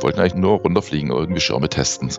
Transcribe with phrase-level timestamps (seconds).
[0.00, 2.10] Wir wollten eigentlich nur runterfliegen, irgendwie Schirme testen.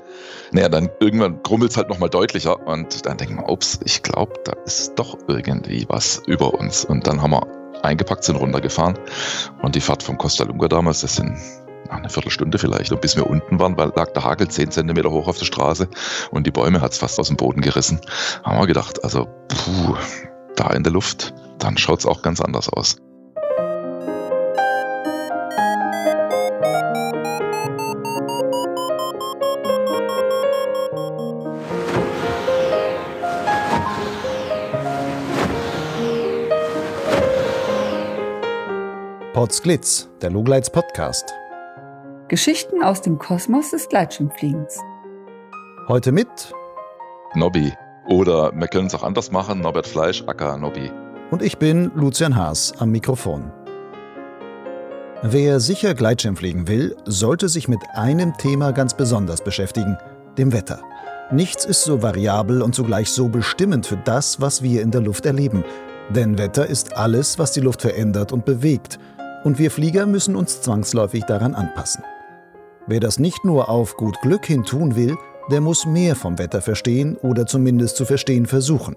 [0.51, 4.33] Naja, dann irgendwann grummelt es halt nochmal deutlicher und dann denken wir, ups, ich glaube,
[4.45, 6.85] da ist doch irgendwie was über uns.
[6.85, 7.47] Und dann haben wir
[7.81, 8.99] eingepackt, sind runtergefahren
[9.63, 11.35] und die Fahrt vom Costa Lunga damals, das sind
[11.89, 12.91] eine Viertelstunde vielleicht.
[12.91, 15.87] Und bis wir unten waren, lag der Hagel zehn Zentimeter hoch auf der Straße
[16.29, 17.99] und die Bäume hat es fast aus dem Boden gerissen.
[18.43, 19.95] Haben wir gedacht, also puh,
[20.55, 22.97] da in der Luft, dann schaut es auch ganz anders aus.
[39.61, 41.35] Potsglitz, der Lugleits Podcast.
[42.29, 44.79] Geschichten aus dem Kosmos des Gleitschirmfliegens.
[45.87, 46.27] Heute mit
[47.35, 47.71] Nobby.
[48.09, 50.89] Oder wir können es auch anders machen, Norbert Fleisch, Acker Nobby.
[51.29, 53.51] Und ich bin Lucian Haas am Mikrofon.
[55.21, 59.95] Wer sicher Gleitschirm fliegen will, sollte sich mit einem Thema ganz besonders beschäftigen,
[60.39, 60.81] dem Wetter.
[61.31, 65.27] Nichts ist so variabel und zugleich so bestimmend für das, was wir in der Luft
[65.27, 65.63] erleben.
[66.09, 68.97] Denn Wetter ist alles, was die Luft verändert und bewegt–
[69.43, 72.03] und wir Flieger müssen uns zwangsläufig daran anpassen.
[72.87, 75.15] Wer das nicht nur auf gut Glück hin tun will,
[75.49, 78.95] der muss mehr vom Wetter verstehen oder zumindest zu verstehen versuchen.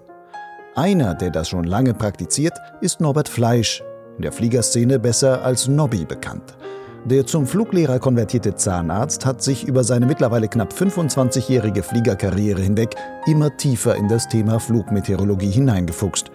[0.75, 3.83] Einer, der das schon lange praktiziert, ist Norbert Fleisch,
[4.17, 6.57] in der Fliegerszene besser als Nobby bekannt.
[7.05, 12.95] Der zum Fluglehrer konvertierte Zahnarzt hat sich über seine mittlerweile knapp 25-jährige Fliegerkarriere hinweg
[13.27, 16.31] immer tiefer in das Thema Flugmeteorologie hineingefuchst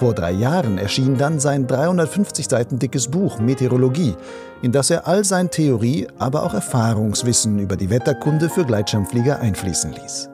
[0.00, 4.16] vor drei Jahren erschien dann sein 350 Seiten dickes Buch Meteorologie,
[4.62, 9.92] in das er all sein Theorie, aber auch Erfahrungswissen über die Wetterkunde für Gleitschirmflieger einfließen
[9.92, 10.30] ließ.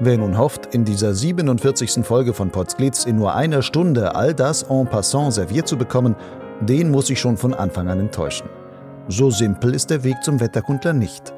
[0.00, 2.02] Wer nun hofft, in dieser 47.
[2.02, 6.16] Folge von Potsglitz in nur einer Stunde all das en passant serviert zu bekommen,
[6.62, 8.48] den muss ich schon von Anfang an enttäuschen.
[9.08, 11.34] So simpel ist der Weg zum Wetterkundler nicht.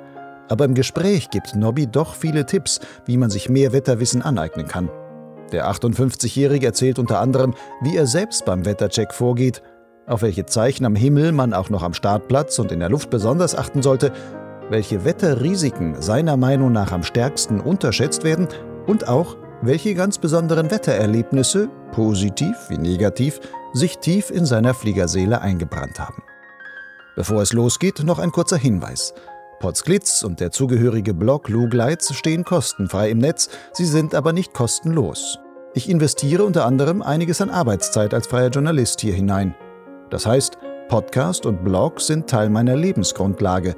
[0.48, 4.88] Aber im Gespräch gibt Nobby doch viele Tipps, wie man sich mehr Wetterwissen aneignen kann.
[5.52, 9.62] Der 58-Jährige erzählt unter anderem, wie er selbst beim Wettercheck vorgeht,
[10.06, 13.54] auf welche Zeichen am Himmel man auch noch am Startplatz und in der Luft besonders
[13.54, 14.12] achten sollte,
[14.68, 18.48] welche Wetterrisiken seiner Meinung nach am stärksten unterschätzt werden
[18.86, 23.40] und auch, welche ganz besonderen Wettererlebnisse, positiv wie negativ,
[23.72, 26.22] sich tief in seiner Fliegerseele eingebrannt haben.
[27.16, 29.12] Bevor es losgeht, noch ein kurzer Hinweis.
[29.60, 35.38] Potsglitz und der zugehörige Blog Lugleitz stehen kostenfrei im Netz, sie sind aber nicht kostenlos.
[35.74, 39.54] Ich investiere unter anderem einiges an Arbeitszeit als freier Journalist hier hinein.
[40.08, 40.56] Das heißt,
[40.88, 43.76] Podcast und Blog sind Teil meiner Lebensgrundlage.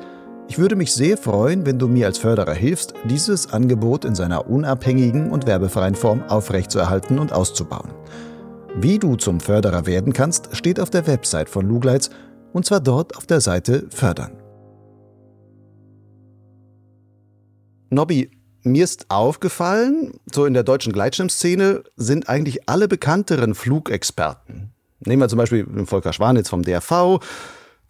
[0.48, 4.48] Ich würde mich sehr freuen, wenn du mir als Förderer hilfst, dieses Angebot in seiner
[4.48, 7.90] unabhängigen und werbefreien Form aufrechtzuerhalten und auszubauen.
[8.76, 12.08] Wie du zum Förderer werden kannst, steht auf der Website von Lugleitz
[12.52, 14.41] und zwar dort auf der Seite Fördern.
[17.92, 18.30] Nobby,
[18.62, 24.70] mir ist aufgefallen, so in der deutschen Gleitschirmszene sind eigentlich alle bekannteren Flugexperten.
[25.00, 27.20] Nehmen wir zum Beispiel Volker Schwanitz vom DRV,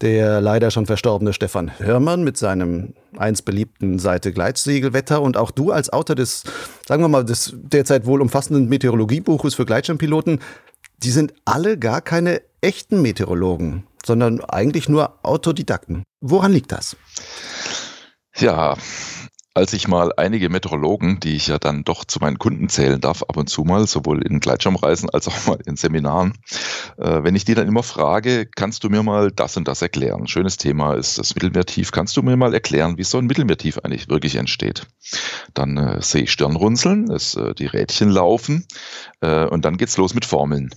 [0.01, 5.71] der leider schon verstorbene Stefan Hörmann mit seinem einst beliebten Seite Gleitsegelwetter und auch du
[5.71, 6.43] als Autor des,
[6.85, 10.41] sagen wir mal, des derzeit wohl umfassenden Meteorologiebuches für Gleitschirmpiloten,
[10.99, 16.03] die sind alle gar keine echten Meteorologen, sondern eigentlich nur Autodidakten.
[16.21, 16.97] Woran liegt das?
[18.37, 18.77] Ja,
[19.55, 23.23] als ich mal einige Meteorologen, die ich ja dann doch zu meinen Kunden zählen darf,
[23.23, 26.33] ab und zu mal, sowohl in Gleitschirmreisen als auch mal in Seminaren,
[26.97, 30.27] äh, wenn ich die dann immer frage, kannst du mir mal das und das erklären?
[30.27, 31.93] Schönes Thema ist das Mittelmeertief.
[31.93, 34.87] Kannst du mir mal erklären, wie so ein Mittelmeertief eigentlich wirklich entsteht?
[35.53, 38.67] Dann äh, sehe ich Stirnrunzeln, es, äh, die Rädchen laufen
[39.21, 40.71] äh, und dann geht's los mit Formeln.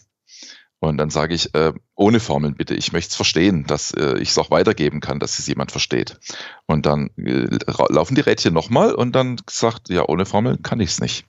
[0.79, 4.29] Und dann sage ich, äh, ohne Formeln bitte, ich möchte es verstehen, dass äh, ich
[4.29, 6.19] es auch weitergeben kann, dass es jemand versteht.
[6.65, 7.47] Und dann äh,
[7.89, 11.25] laufen die Rädchen nochmal und dann sagt, ja, ohne Formeln kann ich es nicht.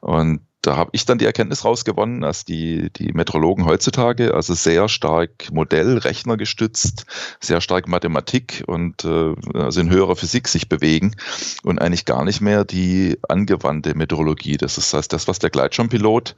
[0.00, 4.88] Und da habe ich dann die Erkenntnis rausgewonnen, dass die, die Metrologen heutzutage also sehr
[4.88, 7.06] stark Modell, Rechner gestützt,
[7.40, 11.14] sehr stark Mathematik und äh, also in höherer Physik sich bewegen
[11.62, 14.56] und eigentlich gar nicht mehr die angewandte Meteorologie.
[14.56, 16.34] Das heißt, das, was der Gleitschirmpilot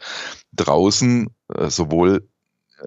[0.54, 2.28] draußen äh, sowohl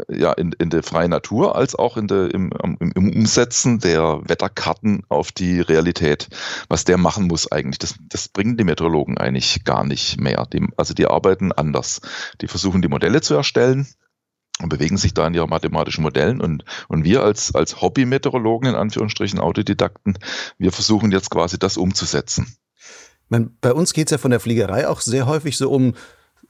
[0.09, 5.03] ja, in, in der freien Natur als auch in der, im, im, Umsetzen der Wetterkarten
[5.09, 6.29] auf die Realität.
[6.67, 10.45] Was der machen muss eigentlich, das, das bringen die Meteorologen eigentlich gar nicht mehr.
[10.51, 12.01] Die, also die arbeiten anders.
[12.41, 13.87] Die versuchen die Modelle zu erstellen
[14.61, 18.75] und bewegen sich da in ihren mathematischen Modellen und, und wir als, als Hobby-Meteorologen, in
[18.75, 20.17] Anführungsstrichen Autodidakten,
[20.57, 22.55] wir versuchen jetzt quasi das umzusetzen.
[23.29, 25.95] Bei uns geht es ja von der Fliegerei auch sehr häufig so um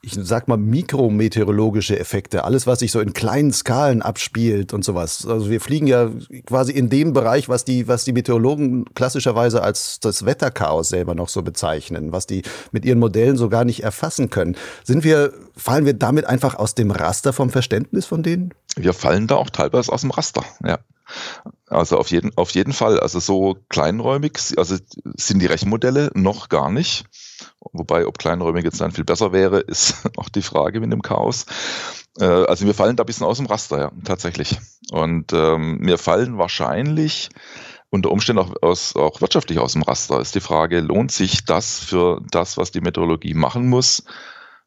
[0.05, 5.25] ich sag mal, mikrometeorologische Effekte, alles, was sich so in kleinen Skalen abspielt und sowas.
[5.25, 6.11] Also wir fliegen ja
[6.45, 11.29] quasi in dem Bereich, was die, was die Meteorologen klassischerweise als das Wetterchaos selber noch
[11.29, 12.41] so bezeichnen, was die
[12.73, 14.57] mit ihren Modellen so gar nicht erfassen können.
[14.83, 18.53] Sind wir, fallen wir damit einfach aus dem Raster vom Verständnis von denen?
[18.75, 20.79] Wir fallen da auch teilweise aus dem Raster, ja.
[21.67, 22.99] Also auf jeden, auf jeden Fall.
[22.99, 24.77] Also so kleinräumig, also
[25.15, 27.05] sind die Rechenmodelle noch gar nicht.
[27.71, 31.45] Wobei, ob kleinräumig jetzt dann viel besser wäre, ist auch die Frage mit dem Chaos.
[32.19, 34.59] Äh, also wir fallen da ein bisschen aus dem Raster, ja, tatsächlich.
[34.91, 37.29] Und ähm, wir fallen wahrscheinlich
[37.89, 40.19] unter Umständen auch, aus, auch wirtschaftlich aus dem Raster.
[40.19, 44.03] Ist die Frage, lohnt sich das für das, was die Meteorologie machen muss?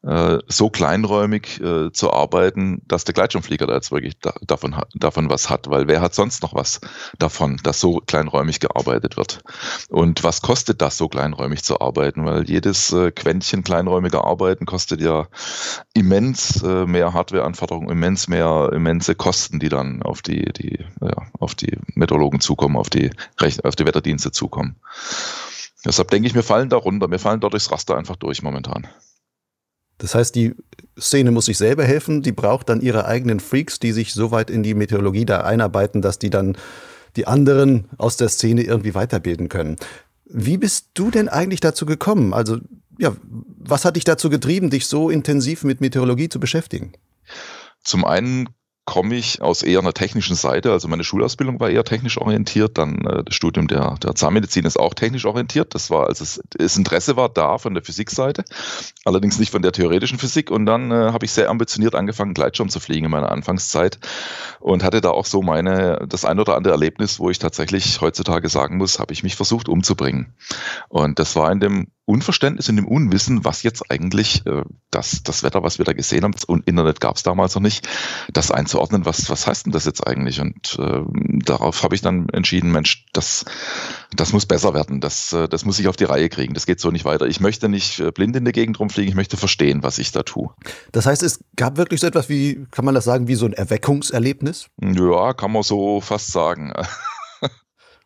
[0.03, 5.29] Äh, so kleinräumig äh, zu arbeiten, dass der Gleitschirmflieger da jetzt wirklich da, davon, davon
[5.29, 6.79] was hat, weil wer hat sonst noch was
[7.17, 9.41] davon, dass so kleinräumig gearbeitet wird?
[9.89, 12.25] Und was kostet das, so kleinräumig zu arbeiten?
[12.25, 15.27] Weil jedes äh, Quäntchen kleinräumiger Arbeiten kostet ja
[15.95, 21.55] immens äh, mehr Hardwareanforderungen, immens mehr, immense Kosten, die dann auf die, die, ja, auf
[21.55, 23.09] die Meteorologen zukommen, auf die,
[23.63, 24.75] auf die Wetterdienste zukommen.
[25.83, 28.87] Deshalb denke ich, wir fallen da runter, wir fallen dort durchs Raster einfach durch momentan.
[29.97, 30.53] Das heißt, die
[30.99, 34.49] Szene muss sich selber helfen, die braucht dann ihre eigenen Freaks, die sich so weit
[34.49, 36.57] in die Meteorologie da einarbeiten, dass die dann
[37.15, 39.77] die anderen aus der Szene irgendwie weiterbilden können.
[40.25, 42.33] Wie bist du denn eigentlich dazu gekommen?
[42.33, 42.57] Also,
[42.99, 46.93] ja, was hat dich dazu getrieben, dich so intensiv mit Meteorologie zu beschäftigen?
[47.83, 48.49] Zum einen
[48.87, 50.71] komme ich aus eher einer technischen Seite.
[50.71, 52.77] Also meine Schulausbildung war eher technisch orientiert.
[52.77, 55.75] Dann äh, das Studium der, der Zahnmedizin ist auch technisch orientiert.
[55.75, 58.45] Das war, also das Interesse war da von der Physikseite,
[59.03, 60.49] allerdings nicht von der theoretischen Physik.
[60.49, 63.99] Und dann äh, habe ich sehr ambitioniert angefangen, Gleitschirm zu fliegen in meiner Anfangszeit
[64.61, 68.47] und hatte da auch so meine, das ein oder andere Erlebnis, wo ich tatsächlich heutzutage
[68.47, 70.33] sagen muss, habe ich mich versucht umzubringen.
[70.87, 75.43] Und das war in dem Unverständnis, in dem Unwissen, was jetzt eigentlich äh, das, das
[75.43, 77.85] Wetter, was wir da gesehen haben, und Internet gab es damals noch nicht,
[78.31, 80.39] das einzuordnen, was, was heißt denn das jetzt eigentlich?
[80.39, 81.01] Und äh,
[81.43, 83.45] darauf habe ich dann entschieden, Mensch, das,
[84.15, 86.79] das muss besser werden, das, äh, das muss ich auf die Reihe kriegen, das geht
[86.79, 87.25] so nicht weiter.
[87.25, 90.23] Ich möchte nicht äh, blind in der Gegend rumfliegen, ich möchte verstehen, was ich da
[90.23, 90.49] tue.
[90.91, 93.53] Das heißt, es gab wirklich so etwas wie, kann man das sagen, wie so ein
[93.53, 94.67] Erweckungserlebnis?
[94.81, 96.73] Ja, kann man so fast sagen.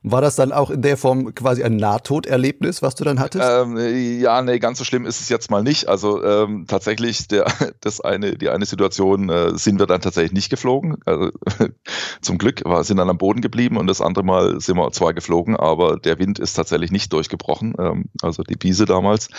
[0.04, 3.48] War das dann auch in der Form quasi ein Nahtoderlebnis, was du dann hattest?
[3.48, 3.78] Ähm,
[4.20, 5.88] ja, nee, ganz so schlimm ist es jetzt mal nicht.
[5.88, 7.46] Also ähm, tatsächlich, der,
[7.82, 10.98] das eine, die eine Situation äh, sind wir dann tatsächlich nicht geflogen.
[11.06, 11.30] Also,
[12.22, 15.14] zum Glück war, sind dann am Boden geblieben und das andere Mal sind wir zwar
[15.14, 17.76] geflogen, aber der Wind ist tatsächlich nicht durchgebrochen.
[17.78, 19.30] Ähm, also die Biese damals.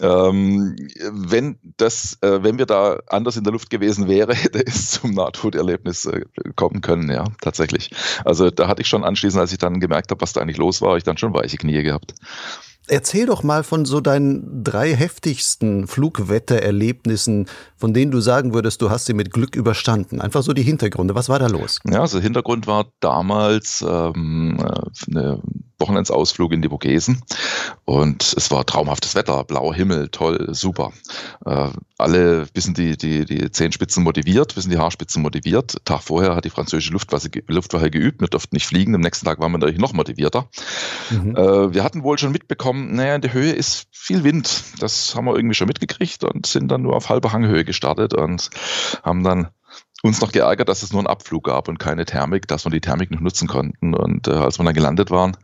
[0.00, 0.76] Ähm,
[1.10, 5.12] wenn das, äh, wenn wir da anders in der Luft gewesen wäre, hätte es zum
[5.12, 6.22] Nahtoderlebnis äh,
[6.56, 7.90] kommen können, ja, tatsächlich.
[8.24, 10.82] Also da hatte ich schon anschließend, als ich dann gemerkt habe, was da eigentlich los
[10.82, 12.14] war, ich dann schon weiche Knie gehabt.
[12.92, 17.46] Erzähl doch mal von so deinen drei heftigsten Flugwettererlebnissen,
[17.76, 20.20] von denen du sagen würdest, du hast sie mit Glück überstanden.
[20.20, 21.14] Einfach so die Hintergründe.
[21.14, 21.78] Was war da los?
[21.88, 25.40] Ja, also Hintergrund war damals ähm, äh, eine
[25.80, 27.22] Wochenendsausflug in die Vogesen
[27.84, 30.92] und es war traumhaftes Wetter, blauer Himmel, toll, super.
[31.46, 35.76] Äh, alle wissen die, die, die Zehenspitzen motiviert, wissen die Haarspitzen motiviert.
[35.84, 39.40] Tag vorher hat die französische Luftwaffe, Luftwaffe geübt, wir durften nicht fliegen, am nächsten Tag
[39.40, 40.48] waren wir natürlich noch motivierter.
[41.10, 41.36] Mhm.
[41.36, 44.64] Äh, wir hatten wohl schon mitbekommen, naja, in der Höhe ist viel Wind.
[44.80, 48.50] Das haben wir irgendwie schon mitgekriegt und sind dann nur auf halber Hanghöhe gestartet und
[49.02, 49.48] haben dann
[50.02, 52.80] uns noch geärgert, dass es nur einen Abflug gab und keine Thermik, dass wir die
[52.80, 53.94] Thermik nicht nutzen konnten.
[53.94, 55.36] Und äh, als wir dann gelandet waren,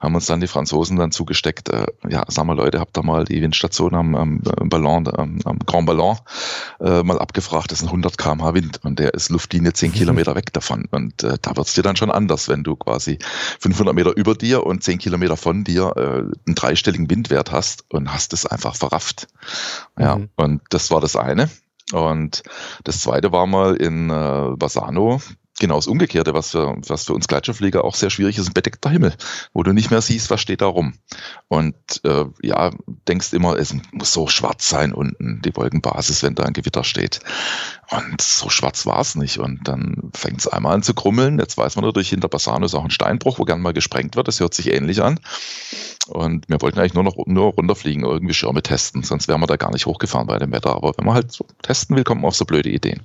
[0.00, 3.24] haben uns dann die Franzosen dann zugesteckt, äh, ja, sag mal Leute, habt ihr mal
[3.24, 6.16] die Windstation am, am Ballon, am, am Grand Ballon
[6.80, 9.94] äh, mal abgefragt, das ist ein 100 km/h Wind und der ist Luftlinie 10 mhm.
[9.94, 10.86] Kilometer weg davon.
[10.90, 13.18] Und äh, da wird's dir dann schon anders, wenn du quasi
[13.60, 16.00] 500 Meter über dir und 10 Kilometer von dir äh,
[16.46, 19.26] einen dreistelligen Windwert hast und hast es einfach verrafft.
[19.98, 20.28] Ja, mhm.
[20.36, 21.48] und das war das eine.
[21.92, 22.42] Und
[22.84, 25.20] das zweite war mal in äh, Bassano,
[25.58, 28.90] genau das Umgekehrte, was für, was für uns Gleitschirmflieger auch sehr schwierig ist, ein bedeckter
[28.90, 29.14] Himmel,
[29.52, 30.94] wo du nicht mehr siehst, was steht da rum.
[31.48, 32.72] Und äh, ja,
[33.08, 37.20] denkst immer, es muss so schwarz sein unten, die Wolkenbasis, wenn da ein Gewitter steht.
[37.90, 39.38] Und so schwarz war es nicht.
[39.38, 41.38] Und dann fängt es einmal an zu krummeln.
[41.38, 44.28] Jetzt weiß man natürlich, hinter Bassano ist auch ein Steinbruch, wo gern mal gesprengt wird.
[44.28, 45.20] Das hört sich ähnlich an.
[46.08, 49.56] Und wir wollten eigentlich nur noch nur runterfliegen, irgendwie Schirme testen, sonst wären wir da
[49.56, 50.70] gar nicht hochgefahren bei dem Wetter.
[50.70, 53.02] Aber wenn man halt so testen will, kommt man auf so blöde Ideen.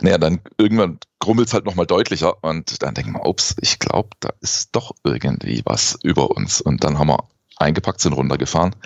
[0.00, 4.10] Naja, dann irgendwann grummelt es halt nochmal deutlicher und dann denken wir, ups, ich glaube,
[4.20, 6.60] da ist doch irgendwie was über uns.
[6.60, 7.24] Und dann haben wir
[7.56, 8.76] eingepackt, sind runtergefahren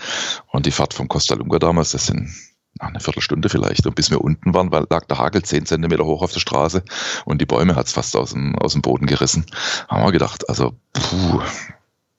[0.50, 2.30] und die Fahrt vom Costa Lunga damals, das sind
[2.78, 3.86] eine Viertelstunde vielleicht.
[3.86, 6.82] Und bis wir unten waren, lag der Hagel zehn Zentimeter hoch auf der Straße
[7.24, 9.46] und die Bäume hat es fast aus dem, aus dem Boden gerissen.
[9.88, 11.42] Haben wir gedacht, also puh,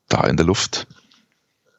[0.09, 0.88] da in der Luft,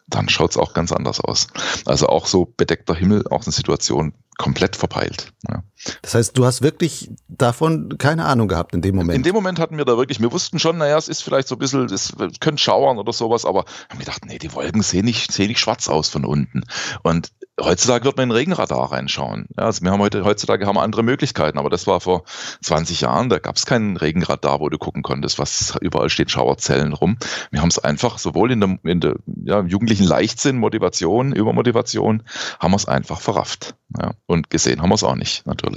[0.07, 1.47] dann schaut es auch ganz anders aus.
[1.87, 5.33] Also auch so bedeckter Himmel, auch eine Situation komplett verpeilt.
[5.49, 5.63] Ja.
[6.03, 9.17] Das heißt, du hast wirklich davon keine Ahnung gehabt in dem Moment?
[9.17, 11.57] In dem Moment hatten wir da wirklich, wir wussten schon, naja, es ist vielleicht so
[11.57, 15.33] ein bisschen, es könnte schauern oder sowas, aber haben gedacht, nee, die Wolken sehen nicht,
[15.33, 16.63] sehen nicht schwarz aus von unten.
[17.03, 19.47] Und heutzutage wird man in Regenradar reinschauen.
[19.57, 22.25] Ja, also wir haben heute, heutzutage haben wir andere Möglichkeiten, aber das war vor
[22.63, 26.93] 20 Jahren, da gab es keinen Regenradar, wo du gucken konntest, was überall steht, Schauerzellen
[26.93, 27.17] rum.
[27.51, 32.23] Wir haben es einfach sowohl in der, in der ja, jugendlichen Leichtsinn, Motivation, Übermotivation,
[32.59, 33.75] haben wir es einfach verrafft.
[34.01, 35.74] Ja, und gesehen haben wir es auch nicht, natürlich,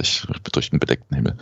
[0.52, 1.36] durch den bedeckten Himmel.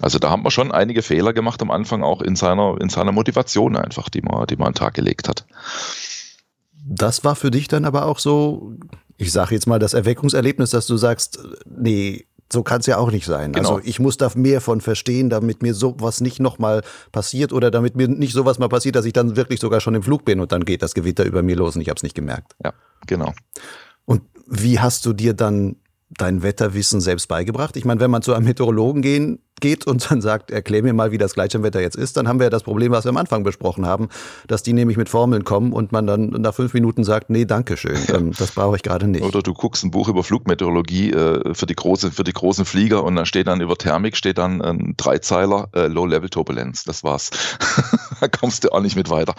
[0.00, 3.12] Also da haben wir schon einige Fehler gemacht am Anfang, auch in seiner, in seiner
[3.12, 5.46] Motivation einfach, die man, die man an den Tag gelegt hat.
[6.88, 8.74] Das war für dich dann aber auch so,
[9.16, 13.10] ich sage jetzt mal, das Erweckungserlebnis, dass du sagst, nee, so kann es ja auch
[13.10, 13.52] nicht sein.
[13.52, 13.76] Genau.
[13.76, 17.96] Also ich muss da mehr von verstehen, damit mir sowas nicht nochmal passiert oder damit
[17.96, 20.52] mir nicht sowas mal passiert, dass ich dann wirklich sogar schon im Flug bin und
[20.52, 22.54] dann geht das Gewitter über mir los und ich habe es nicht gemerkt.
[22.64, 22.72] Ja,
[23.06, 23.32] genau.
[24.04, 25.76] Und wie hast du dir dann
[26.10, 27.76] dein Wetterwissen selbst beigebracht?
[27.76, 31.12] Ich meine, wenn man zu einem Meteorologen gehen, geht und dann sagt, erklär mir mal,
[31.12, 33.42] wie das Gleitschirmwetter jetzt ist, dann haben wir ja das Problem, was wir am Anfang
[33.42, 34.08] besprochen haben,
[34.46, 37.76] dass die nämlich mit Formeln kommen und man dann nach fünf Minuten sagt, nee, danke
[37.76, 39.24] schön, ähm, das brauche ich gerade nicht.
[39.24, 43.04] Oder du guckst ein Buch über Flugmeteorologie äh, für die große, für die großen Flieger
[43.04, 46.84] und dann steht dann über Thermik steht dann ein Dreizeiler äh, Low Level Turbulenz.
[46.84, 47.30] Das war's.
[48.20, 49.34] da kommst du auch nicht mit weiter.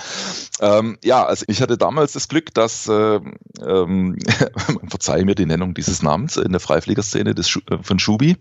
[0.59, 3.19] Ähm, ja, also ich hatte damals das Glück, dass äh,
[3.65, 4.17] ähm,
[4.88, 8.38] verzeih mir die Nennung dieses Namens in der Freifliegerszene des, äh, von Schubi.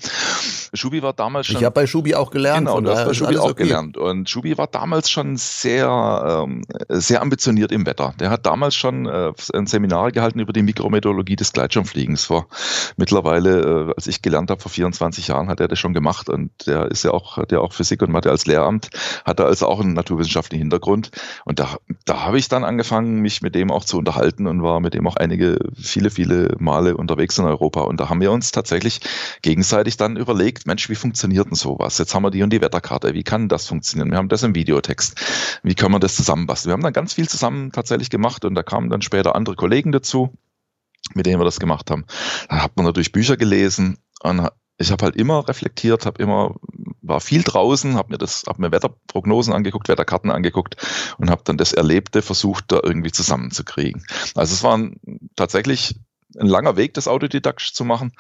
[0.72, 2.66] Schubi war damals schon habe bei Schubi auch gelernt.
[2.66, 3.64] Genau, du hast bei Schubi auch okay.
[3.64, 3.96] gelernt.
[3.96, 8.14] Und Schubi war damals schon sehr, ähm, sehr ambitioniert im Wetter.
[8.18, 12.24] Der hat damals schon äh, ein Seminar gehalten über die Mikrometeorologie des Gleitschirmfliegens.
[12.24, 12.46] Vor
[12.96, 16.28] mittlerweile, äh, als ich gelernt habe, vor 24 Jahren, hat er das schon gemacht.
[16.28, 18.90] Und der ist ja auch, hat ja auch Physik und Mathe als Lehramt,
[19.24, 21.10] hat er also auch einen naturwissenschaftlichen Hintergrund.
[21.44, 24.80] Und da, da habe ich dann angefangen, mich mit dem auch zu unterhalten und war
[24.80, 27.82] mit dem auch einige, viele, viele Male unterwegs in Europa.
[27.82, 29.00] Und da haben wir uns tatsächlich
[29.42, 31.98] gegenseitig dann überlegt, Mensch, wie funktioniert denn sowas.
[31.98, 33.14] Jetzt haben wir die und die Wetterkarte.
[33.14, 34.10] Wie kann das funktionieren?
[34.10, 35.60] Wir haben das im Videotext.
[35.62, 36.70] Wie können wir das zusammenbasteln?
[36.70, 39.92] Wir haben dann ganz viel zusammen tatsächlich gemacht und da kamen dann später andere Kollegen
[39.92, 40.32] dazu,
[41.14, 42.04] mit denen wir das gemacht haben.
[42.48, 44.48] Da hat man natürlich Bücher gelesen und
[44.78, 46.54] ich habe halt immer reflektiert, habe immer
[47.06, 50.76] war viel draußen, habe mir das, habe mir Wetterprognosen angeguckt, Wetterkarten angeguckt
[51.18, 54.04] und habe dann das Erlebte versucht, da irgendwie zusammenzukriegen.
[54.34, 54.96] Also es waren
[55.36, 56.00] tatsächlich
[56.38, 58.12] ein langer Weg, das autodidaktisch zu machen.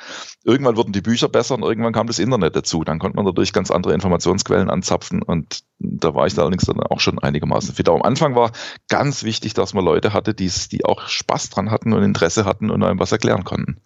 [0.44, 2.84] Irgendwann wurden die Bücher besser und irgendwann kam das Internet dazu.
[2.84, 6.80] Dann konnte man dadurch ganz andere Informationsquellen anzapfen und da war ich da allerdings dann
[6.80, 7.88] auch schon einigermaßen fit.
[7.88, 8.52] Aber am Anfang war
[8.88, 12.70] ganz wichtig, dass man Leute hatte, die, die auch Spaß dran hatten und Interesse hatten
[12.70, 13.80] und einem was erklären konnten.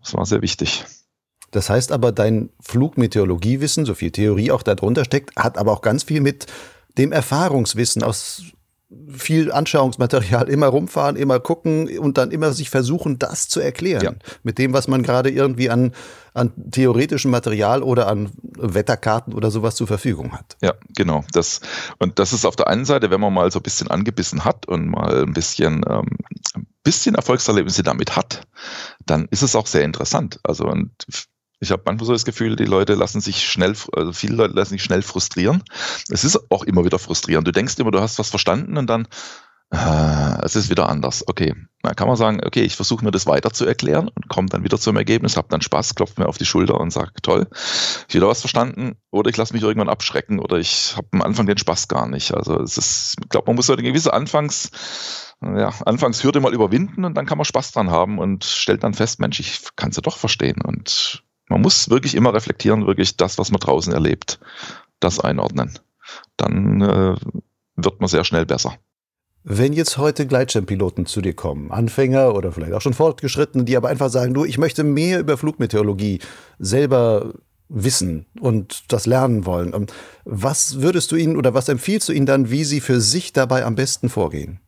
[0.00, 0.84] Das war sehr wichtig.
[1.50, 6.02] Das heißt aber, dein Flugmeteorologiewissen, so viel Theorie auch darunter steckt, hat aber auch ganz
[6.02, 6.46] viel mit
[6.98, 8.42] dem Erfahrungswissen aus
[9.08, 14.02] viel Anschauungsmaterial, immer rumfahren, immer gucken und dann immer sich versuchen, das zu erklären.
[14.02, 14.12] Ja.
[14.42, 15.92] Mit dem, was man gerade irgendwie an,
[16.32, 20.56] an theoretischem Material oder an Wetterkarten oder sowas zur Verfügung hat.
[20.62, 21.24] Ja, genau.
[21.32, 21.60] Das,
[21.98, 24.66] und das ist auf der einen Seite, wenn man mal so ein bisschen angebissen hat
[24.66, 26.08] und mal ein bisschen, ähm,
[26.54, 28.42] ein bisschen Erfolgserlebnisse damit hat,
[29.06, 30.40] dann ist es auch sehr interessant.
[30.42, 30.90] Also und
[31.60, 34.70] ich habe manchmal so das Gefühl, die Leute lassen sich schnell, also viele Leute lassen
[34.70, 35.62] sich schnell frustrieren.
[36.10, 37.46] Es ist auch immer wieder frustrierend.
[37.46, 39.06] Du denkst immer, du hast was verstanden und dann,
[39.70, 41.26] äh, es ist wieder anders.
[41.26, 44.48] Okay, dann kann man sagen, okay, ich versuche mir das weiter zu erklären und komme
[44.48, 47.48] dann wieder zum Ergebnis, habe dann Spaß, klopfe mir auf die Schulter und sage, toll,
[48.08, 51.46] ich wieder was verstanden oder ich lasse mich irgendwann abschrecken oder ich habe am Anfang
[51.46, 52.34] den Spaß gar nicht.
[52.34, 54.70] Also es ist, ich glaube, man muss so eine gewisse Anfangs
[55.40, 59.20] ja, Anfangshürde mal überwinden und dann kann man Spaß dran haben und stellt dann fest,
[59.20, 63.50] Mensch, ich kann sie doch verstehen und man muss wirklich immer reflektieren, wirklich das, was
[63.50, 64.40] man draußen erlebt,
[65.00, 65.78] das einordnen.
[66.36, 67.16] Dann äh,
[67.76, 68.78] wird man sehr schnell besser.
[69.46, 73.88] Wenn jetzt heute Gleitschirmpiloten zu dir kommen, Anfänger oder vielleicht auch schon Fortgeschrittene, die aber
[73.88, 76.20] einfach sagen, du, ich möchte mehr über Flugmeteorologie
[76.58, 77.34] selber
[77.68, 79.86] wissen und das lernen wollen, ähm,
[80.24, 83.64] was würdest du ihnen oder was empfiehlst du ihnen dann, wie sie für sich dabei
[83.64, 84.60] am besten vorgehen?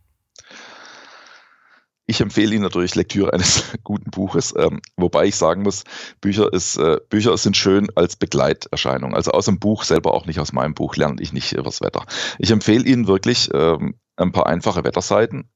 [2.09, 5.83] Ich empfehle Ihnen natürlich Lektüre eines guten Buches, ähm, wobei ich sagen muss,
[6.21, 9.15] Bücher, ist, äh, Bücher sind schön als Begleiterscheinung.
[9.15, 12.07] Also aus dem Buch selber, auch nicht aus meinem Buch, lerne ich nicht übers Wetter.
[12.39, 15.51] Ich empfehle Ihnen wirklich ähm, ein paar einfache Wetterseiten,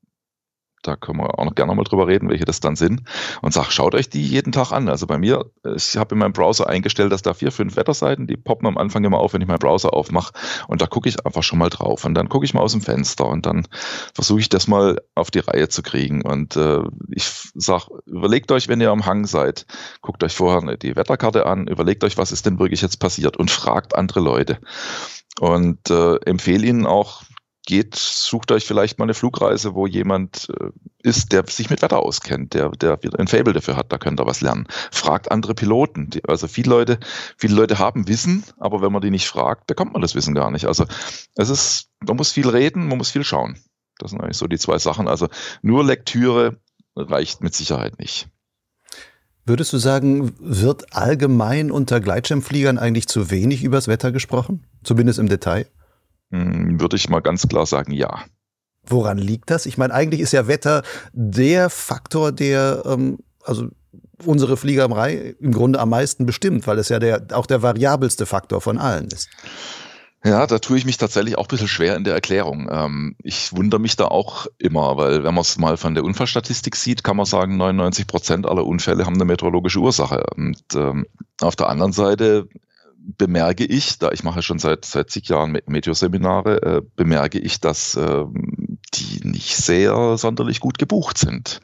[0.82, 3.02] da können wir auch noch gerne mal drüber reden, welche das dann sind.
[3.42, 4.88] Und sag, schaut euch die jeden Tag an.
[4.88, 5.46] Also bei mir,
[5.76, 9.04] ich habe in meinem Browser eingestellt, dass da vier, fünf Wetterseiten, die poppen am Anfang
[9.04, 10.32] immer auf, wenn ich meinen Browser aufmache.
[10.68, 12.04] Und da gucke ich einfach schon mal drauf.
[12.04, 13.66] Und dann gucke ich mal aus dem Fenster und dann
[14.14, 16.22] versuche ich das mal auf die Reihe zu kriegen.
[16.22, 19.66] Und äh, ich sag, überlegt euch, wenn ihr am Hang seid,
[20.00, 23.50] guckt euch vorher die Wetterkarte an, überlegt euch, was ist denn wirklich jetzt passiert und
[23.50, 24.58] fragt andere Leute.
[25.38, 27.22] Und äh, empfehle ihnen auch,
[27.70, 30.70] geht, sucht euch vielleicht mal eine Flugreise, wo jemand äh,
[31.04, 34.26] ist, der sich mit Wetter auskennt, der, der ein Fable dafür hat, da könnt ihr
[34.26, 34.66] was lernen.
[34.90, 36.10] Fragt andere Piloten.
[36.26, 36.98] Also viele Leute,
[37.36, 40.50] viele Leute haben Wissen, aber wenn man die nicht fragt, bekommt man das Wissen gar
[40.50, 40.66] nicht.
[40.66, 40.84] Also
[41.36, 43.56] es ist, man muss viel reden, man muss viel schauen.
[43.98, 45.06] Das sind eigentlich so die zwei Sachen.
[45.06, 45.28] Also
[45.62, 46.56] nur Lektüre
[46.96, 48.26] reicht mit Sicherheit nicht.
[49.46, 54.66] Würdest du sagen, wird allgemein unter Gleitschirmfliegern eigentlich zu wenig übers Wetter gesprochen?
[54.82, 55.66] Zumindest im Detail?
[56.30, 58.24] Hm, würde ich mal ganz klar sagen, ja.
[58.86, 59.66] Woran liegt das?
[59.66, 60.82] Ich meine, eigentlich ist ja Wetter
[61.12, 63.68] der Faktor, der ähm, also
[64.24, 68.60] unsere Fliegerei im Grunde am meisten bestimmt, weil es ja der, auch der variabelste Faktor
[68.60, 69.28] von allen ist.
[70.22, 72.68] Ja, da tue ich mich tatsächlich auch ein bisschen schwer in der Erklärung.
[72.70, 76.76] Ähm, ich wundere mich da auch immer, weil wenn man es mal von der Unfallstatistik
[76.76, 80.24] sieht, kann man sagen, 99 Prozent aller Unfälle haben eine meteorologische Ursache.
[80.36, 81.06] Und ähm,
[81.40, 82.48] auf der anderen Seite
[83.16, 87.94] bemerke ich, da ich mache schon seit, seit zig Jahren Meteoseminare, äh, bemerke ich, dass
[87.94, 88.24] äh,
[88.94, 91.60] die nicht sehr sonderlich gut gebucht sind,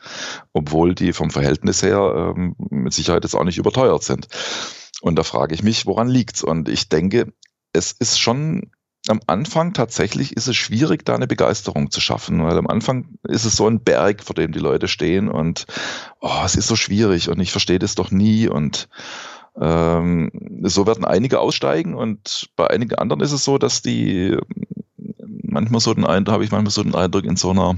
[0.52, 4.28] obwohl die vom Verhältnis her äh, mit Sicherheit jetzt auch nicht überteuert sind.
[5.00, 6.42] Und da frage ich mich, woran liegt's?
[6.42, 7.32] Und ich denke,
[7.72, 8.70] es ist schon
[9.08, 13.44] am Anfang tatsächlich ist es schwierig, da eine Begeisterung zu schaffen, weil am Anfang ist
[13.44, 15.66] es so ein Berg, vor dem die Leute stehen und
[16.20, 18.88] oh, es ist so schwierig und ich verstehe das doch nie und
[19.60, 20.30] ähm,
[20.62, 24.36] so werden einige aussteigen und bei einigen anderen ist es so, dass die
[25.42, 27.76] manchmal so den Eindruck, habe ich manchmal so den Eindruck, in so einer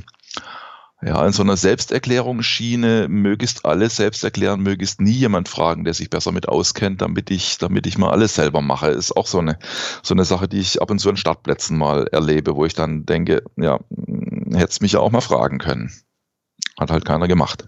[1.01, 6.11] ja, in so einer Selbsterklärungsschiene möglichst alles selbst erklären, möglichst nie jemand fragen, der sich
[6.11, 9.61] besser mit auskennt, damit ich, damit ich mal alles selber mache, ist auch so eine,
[10.03, 13.07] so eine Sache, die ich ab und zu an Startplätzen mal erlebe, wo ich dann
[13.07, 13.79] denke, ja,
[14.53, 15.93] hätte es mich ja auch mal fragen können.
[16.81, 17.65] Hat halt keiner gemacht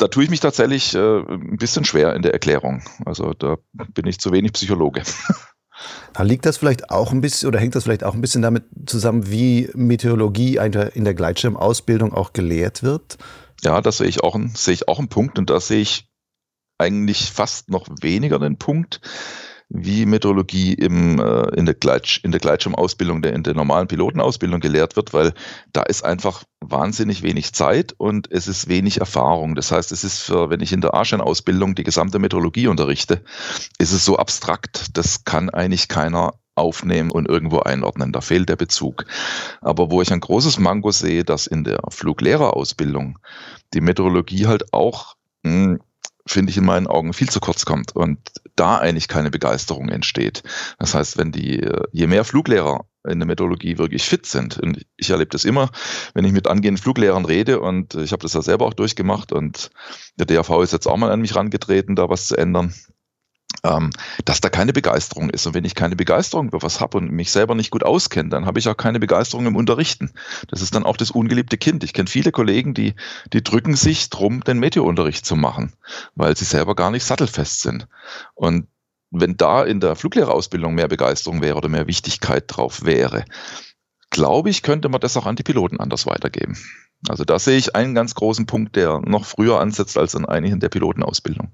[0.00, 2.82] da tue ich mich tatsächlich äh, ein bisschen schwer in der Erklärung.
[3.04, 5.02] Also da bin ich zu wenig Psychologe.
[6.18, 9.30] Liegt das vielleicht auch ein bisschen oder hängt das vielleicht auch ein bisschen damit zusammen,
[9.30, 13.16] wie Meteorologie in der Gleitschirmausbildung auch gelehrt wird?
[13.62, 16.10] Ja, das sehe ich auch, sehe ich auch einen Punkt und da sehe ich
[16.78, 19.00] eigentlich fast noch weniger den Punkt,
[19.70, 24.60] wie Meteorologie im, äh, in der, Gleitsch, in der Gleitschirmausbildung, der in der normalen Pilotenausbildung
[24.60, 25.32] gelehrt wird, weil
[25.72, 29.54] da ist einfach wahnsinnig wenig Zeit und es ist wenig Erfahrung.
[29.54, 33.22] Das heißt, es ist für, wenn ich in der A-Schein-Ausbildung die gesamte Meteorologie unterrichte,
[33.78, 38.12] ist es so abstrakt, das kann eigentlich keiner aufnehmen und irgendwo einordnen.
[38.12, 39.04] Da fehlt der Bezug.
[39.60, 43.18] Aber wo ich ein großes Mango sehe, dass in der Fluglehrerausbildung
[43.72, 45.80] die Meteorologie halt auch mh, hm,
[46.30, 48.18] finde ich in meinen Augen viel zu kurz kommt und
[48.54, 50.42] da eigentlich keine Begeisterung entsteht.
[50.78, 54.58] Das heißt, wenn die, je mehr Fluglehrer in der Methodologie wirklich fit sind.
[54.58, 55.70] Und ich erlebe das immer,
[56.14, 59.70] wenn ich mit angehenden Fluglehrern rede und ich habe das ja selber auch durchgemacht und
[60.16, 62.74] der DAV ist jetzt auch mal an mich rangetreten, da was zu ändern
[63.64, 63.90] ähm,
[64.24, 65.46] dass da keine Begeisterung ist.
[65.46, 68.46] Und wenn ich keine Begeisterung über was habe und mich selber nicht gut auskenne, dann
[68.46, 70.12] habe ich auch keine Begeisterung im Unterrichten.
[70.48, 71.84] Das ist dann auch das ungeliebte Kind.
[71.84, 72.94] Ich kenne viele Kollegen, die,
[73.32, 75.72] die drücken sich drum, den Meteorunterricht zu machen,
[76.14, 77.86] weil sie selber gar nicht sattelfest sind.
[78.34, 78.66] Und
[79.10, 83.24] wenn da in der Fluglehrerausbildung mehr Begeisterung wäre oder mehr Wichtigkeit drauf wäre,
[84.10, 86.56] glaube ich, könnte man das auch an die Piloten anders weitergeben.
[87.08, 90.60] Also da sehe ich einen ganz großen Punkt, der noch früher ansetzt als an einigen
[90.60, 91.50] der Pilotenausbildung.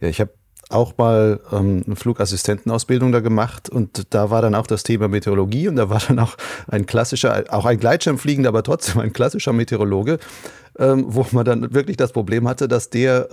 [0.00, 0.32] Ja, ich habe
[0.70, 5.68] auch mal ähm, eine Flugassistentenausbildung da gemacht und da war dann auch das Thema Meteorologie
[5.68, 6.36] und da war dann auch
[6.68, 10.18] ein klassischer, auch ein Gleitschirmfliegender, aber trotzdem ein klassischer Meteorologe,
[10.78, 13.28] ähm, wo man dann wirklich das Problem hatte, dass der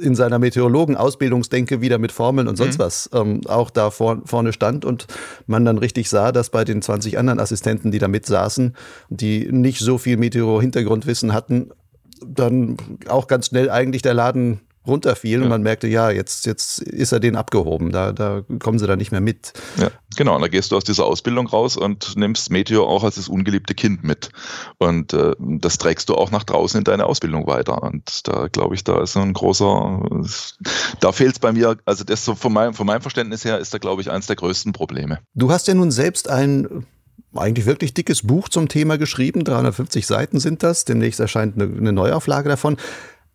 [0.00, 2.82] in seiner Meteorologen-Ausbildungsdenke wieder mit Formeln und sonst mhm.
[2.82, 5.06] was ähm, auch da vor, vorne stand und
[5.46, 8.76] man dann richtig sah, dass bei den 20 anderen Assistenten, die da mit saßen,
[9.08, 11.70] die nicht so viel Meteor-Hintergrundwissen hatten,
[12.24, 12.76] dann
[13.08, 15.44] auch ganz schnell eigentlich der Laden runterfiel ja.
[15.44, 18.98] und man merkte, ja, jetzt, jetzt ist er den abgehoben, da, da kommen sie dann
[18.98, 19.52] nicht mehr mit.
[19.76, 23.16] Ja, genau, und da gehst du aus dieser Ausbildung raus und nimmst Meteor auch als
[23.16, 24.30] das ungeliebte Kind mit.
[24.78, 27.82] Und äh, das trägst du auch nach draußen in deine Ausbildung weiter.
[27.82, 30.02] Und da glaube ich, da ist ein großer,
[31.00, 33.72] da fehlt es bei mir, also das so von meinem, von meinem Verständnis her ist
[33.74, 35.20] da, glaube ich, eines der größten Probleme.
[35.34, 36.86] Du hast ja nun selbst ein
[37.34, 39.44] eigentlich wirklich dickes Buch zum Thema geschrieben.
[39.44, 40.84] 350 Seiten sind das.
[40.84, 42.76] Demnächst erscheint eine, eine Neuauflage davon.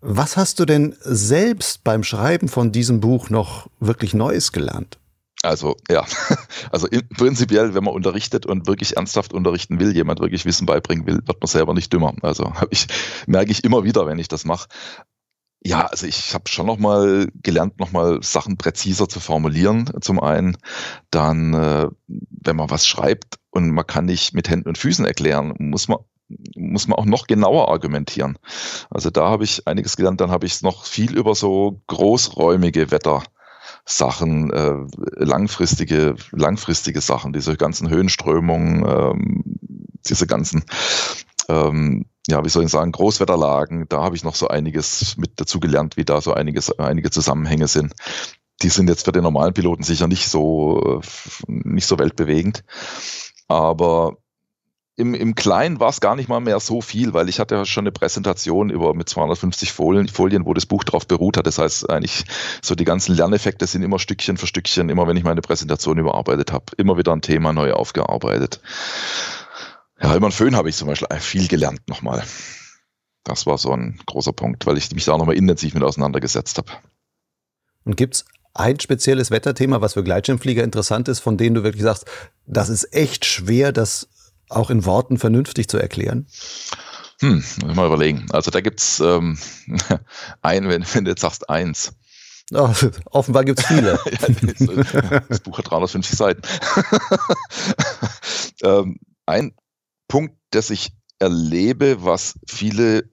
[0.06, 5.00] Was hast du denn selbst beim Schreiben von diesem Buch noch wirklich Neues gelernt?
[5.44, 6.06] Also ja,
[6.74, 11.22] also prinzipiell, wenn man unterrichtet und wirklich ernsthaft unterrichten will, jemand wirklich Wissen beibringen will,
[11.26, 12.14] wird man selber nicht dümmer.
[12.22, 12.88] Also ich,
[13.28, 14.68] merke ich immer wieder, wenn ich das mache.
[15.66, 19.90] Ja, also ich habe schon nochmal gelernt, nochmal Sachen präziser zu formulieren.
[20.02, 20.58] Zum einen,
[21.12, 25.54] dann, äh, wenn man was schreibt und man kann nicht mit Händen und Füßen erklären,
[25.60, 26.00] muss man
[26.56, 28.38] muss man auch noch genauer argumentieren.
[28.90, 34.52] Also da habe ich einiges gelernt, dann habe ich noch viel über so großräumige Wettersachen,
[34.52, 39.44] äh, langfristige, langfristige Sachen, diese ganzen Höhenströmungen, ähm,
[40.08, 40.64] diese ganzen
[41.50, 45.60] ähm, ja, wie soll ich sagen, Großwetterlagen, da habe ich noch so einiges mit dazu
[45.60, 47.94] gelernt, wie da so einiges, einige Zusammenhänge sind.
[48.62, 51.02] Die sind jetzt für den normalen Piloten sicher nicht so,
[51.48, 52.64] nicht so weltbewegend.
[53.50, 54.18] Aber
[54.96, 57.66] im, im Kleinen war es gar nicht mal mehr so viel, weil ich hatte ja
[57.66, 61.48] schon eine Präsentation über mit 250 Folien, Folien, wo das Buch drauf beruht hat.
[61.48, 62.26] Das heißt eigentlich
[62.62, 66.52] so die ganzen Lerneffekte sind immer Stückchen für Stückchen, immer wenn ich meine Präsentation überarbeitet
[66.52, 68.62] habe, immer wieder ein Thema neu aufgearbeitet.
[70.00, 72.24] Ja, über den Föhn habe ich zum Beispiel viel gelernt nochmal.
[73.24, 76.72] Das war so ein großer Punkt, weil ich mich da nochmal intensiv mit auseinandergesetzt habe.
[77.86, 81.84] Und gibt es ein spezielles Wetterthema, was für Gleitschirmflieger interessant ist, von denen du wirklich
[81.84, 82.06] sagst,
[82.46, 84.08] das ist echt schwer, das
[84.56, 86.28] auch in Worten vernünftig zu erklären?
[87.20, 88.26] Hm, mal überlegen.
[88.32, 89.38] Also da gibt's ähm,
[90.42, 91.94] ein, wenn, wenn du jetzt sagst eins.
[92.54, 92.74] Oh,
[93.12, 94.00] offenbar gibt's viele.
[95.30, 96.42] das Buch hat 350 Seiten.
[98.64, 99.54] ähm, ein
[100.08, 103.10] Punkt, das ich erlebe, was viele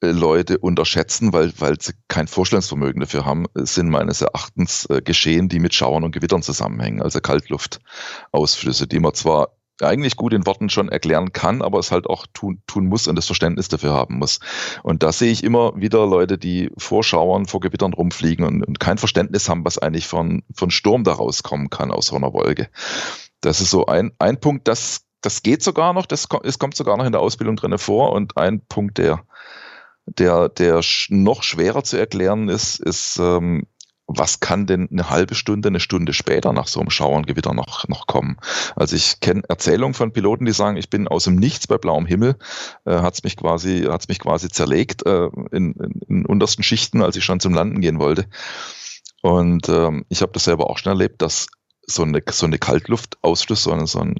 [0.00, 5.48] äh, Leute unterschätzen, weil, weil sie kein Vorstellungsvermögen dafür haben, sind meines Erachtens äh, Geschehen,
[5.48, 10.68] die mit Schauern und Gewittern zusammenhängen, also Kaltluftausflüsse, die man zwar eigentlich gut in Worten
[10.68, 14.18] schon erklären kann, aber es halt auch tun, tun muss und das Verständnis dafür haben
[14.18, 14.40] muss.
[14.82, 18.80] Und da sehe ich immer wieder Leute, die vor Schauern, vor Gewittern rumfliegen und, und
[18.80, 22.68] kein Verständnis haben, was eigentlich von, von Sturm da rauskommen kann aus so einer Wolke.
[23.40, 26.96] Das ist so ein, ein Punkt, das das geht sogar noch, das es kommt sogar
[26.98, 28.12] noch in der Ausbildung drin vor.
[28.12, 29.24] Und ein Punkt, der,
[30.06, 33.66] der, der noch schwerer zu erklären ist, ist, ähm,
[34.06, 38.06] was kann denn eine halbe Stunde, eine Stunde später nach so einem Schauerngewitter noch, noch
[38.06, 38.36] kommen?
[38.76, 42.06] Also ich kenne Erzählungen von Piloten, die sagen, ich bin aus dem Nichts bei blauem
[42.06, 42.36] Himmel,
[42.84, 47.24] äh, hat's mich quasi, mich quasi zerlegt äh, in, in, in untersten Schichten, als ich
[47.24, 48.26] schon zum Landen gehen wollte.
[49.22, 51.46] Und ähm, ich habe das selber auch schon erlebt, dass
[51.86, 54.16] so eine, so eine Kaltluftausschluss, so, eine, so ein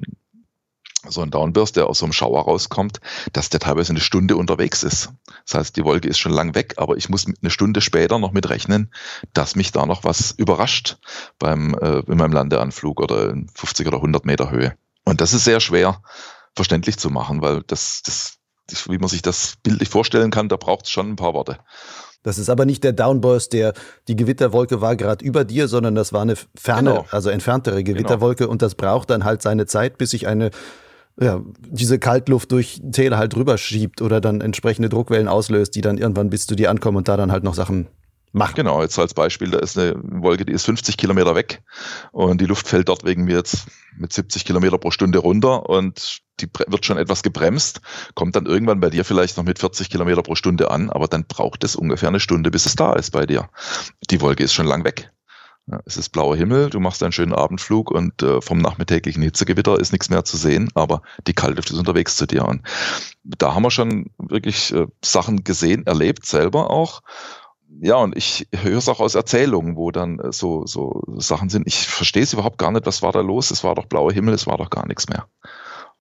[1.09, 2.99] so ein Downburst, der aus so einem Schauer rauskommt,
[3.33, 5.09] dass der teilweise eine Stunde unterwegs ist.
[5.45, 8.31] Das heißt, die Wolke ist schon lang weg, aber ich muss eine Stunde später noch
[8.31, 8.91] mit rechnen,
[9.33, 10.97] dass mich da noch was überrascht
[11.39, 14.75] beim, äh, in meinem Landeanflug oder in 50 oder 100 Meter Höhe.
[15.03, 16.01] Und das ist sehr schwer
[16.55, 20.85] verständlich zu machen, weil das, das, wie man sich das bildlich vorstellen kann, da braucht
[20.85, 21.59] es schon ein paar Worte.
[22.23, 23.73] Das ist aber nicht der Downburst, der
[24.07, 27.05] die Gewitterwolke war gerade über dir, sondern das war eine ferne, genau.
[27.11, 27.99] also entferntere genau.
[27.99, 28.51] Gewitterwolke genau.
[28.51, 30.49] und das braucht dann halt seine Zeit, bis sich eine
[31.19, 35.97] ja, diese Kaltluft durch Täler halt drüber schiebt oder dann entsprechende Druckwellen auslöst, die dann
[35.97, 37.87] irgendwann bis zu dir ankommen und da dann halt noch Sachen
[38.35, 38.55] machen.
[38.55, 41.63] Genau, jetzt als Beispiel, da ist eine Wolke, die ist 50 Kilometer weg
[42.11, 46.19] und die Luft fällt dort wegen mir jetzt mit 70 Kilometer pro Stunde runter und
[46.41, 47.79] die wird schon etwas gebremst,
[48.13, 51.25] kommt dann irgendwann bei dir vielleicht noch mit 40 Kilometer pro Stunde an, aber dann
[51.25, 53.49] braucht es ungefähr eine Stunde, bis es da ist bei dir.
[54.09, 55.11] Die Wolke ist schon lang weg.
[55.67, 59.79] Ja, es ist blauer Himmel, du machst einen schönen Abendflug und äh, vom nachmittäglichen Hitzegewitter
[59.79, 62.45] ist nichts mehr zu sehen, aber die Kaltluft ist unterwegs zu dir.
[62.45, 62.61] Und
[63.23, 67.01] da haben wir schon wirklich äh, Sachen gesehen, erlebt, selber auch.
[67.81, 71.65] Ja, und ich höre es auch aus Erzählungen, wo dann äh, so, so Sachen sind.
[71.65, 73.49] Ich verstehe es überhaupt gar nicht, was war da los?
[73.49, 75.27] Es war doch blauer Himmel, es war doch gar nichts mehr.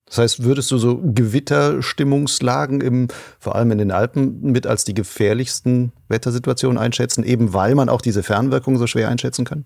[0.07, 4.95] Das heißt, würdest du so Gewitterstimmungslagen im, vor allem in den Alpen mit als die
[4.95, 9.65] gefährlichsten Wettersituationen einschätzen, eben weil man auch diese Fernwirkung so schwer einschätzen kann?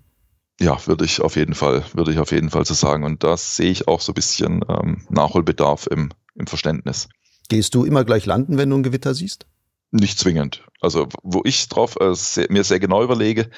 [0.60, 3.04] Ja, würde ich auf jeden Fall, würde ich auf jeden Fall so sagen.
[3.04, 7.08] Und das sehe ich auch so ein bisschen ähm, Nachholbedarf im, im Verständnis.
[7.48, 9.46] Gehst du immer gleich landen, wenn du ein Gewitter siehst?
[9.90, 10.64] Nicht zwingend.
[10.80, 13.48] Also, wo ich drauf äh, sehr, mir sehr genau überlege,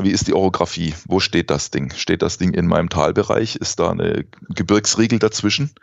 [0.00, 0.94] wie ist die Orografie?
[1.06, 1.92] Wo steht das Ding?
[1.94, 3.56] Steht das Ding in meinem Talbereich?
[3.56, 5.74] Ist da eine Gebirgsriegel dazwischen?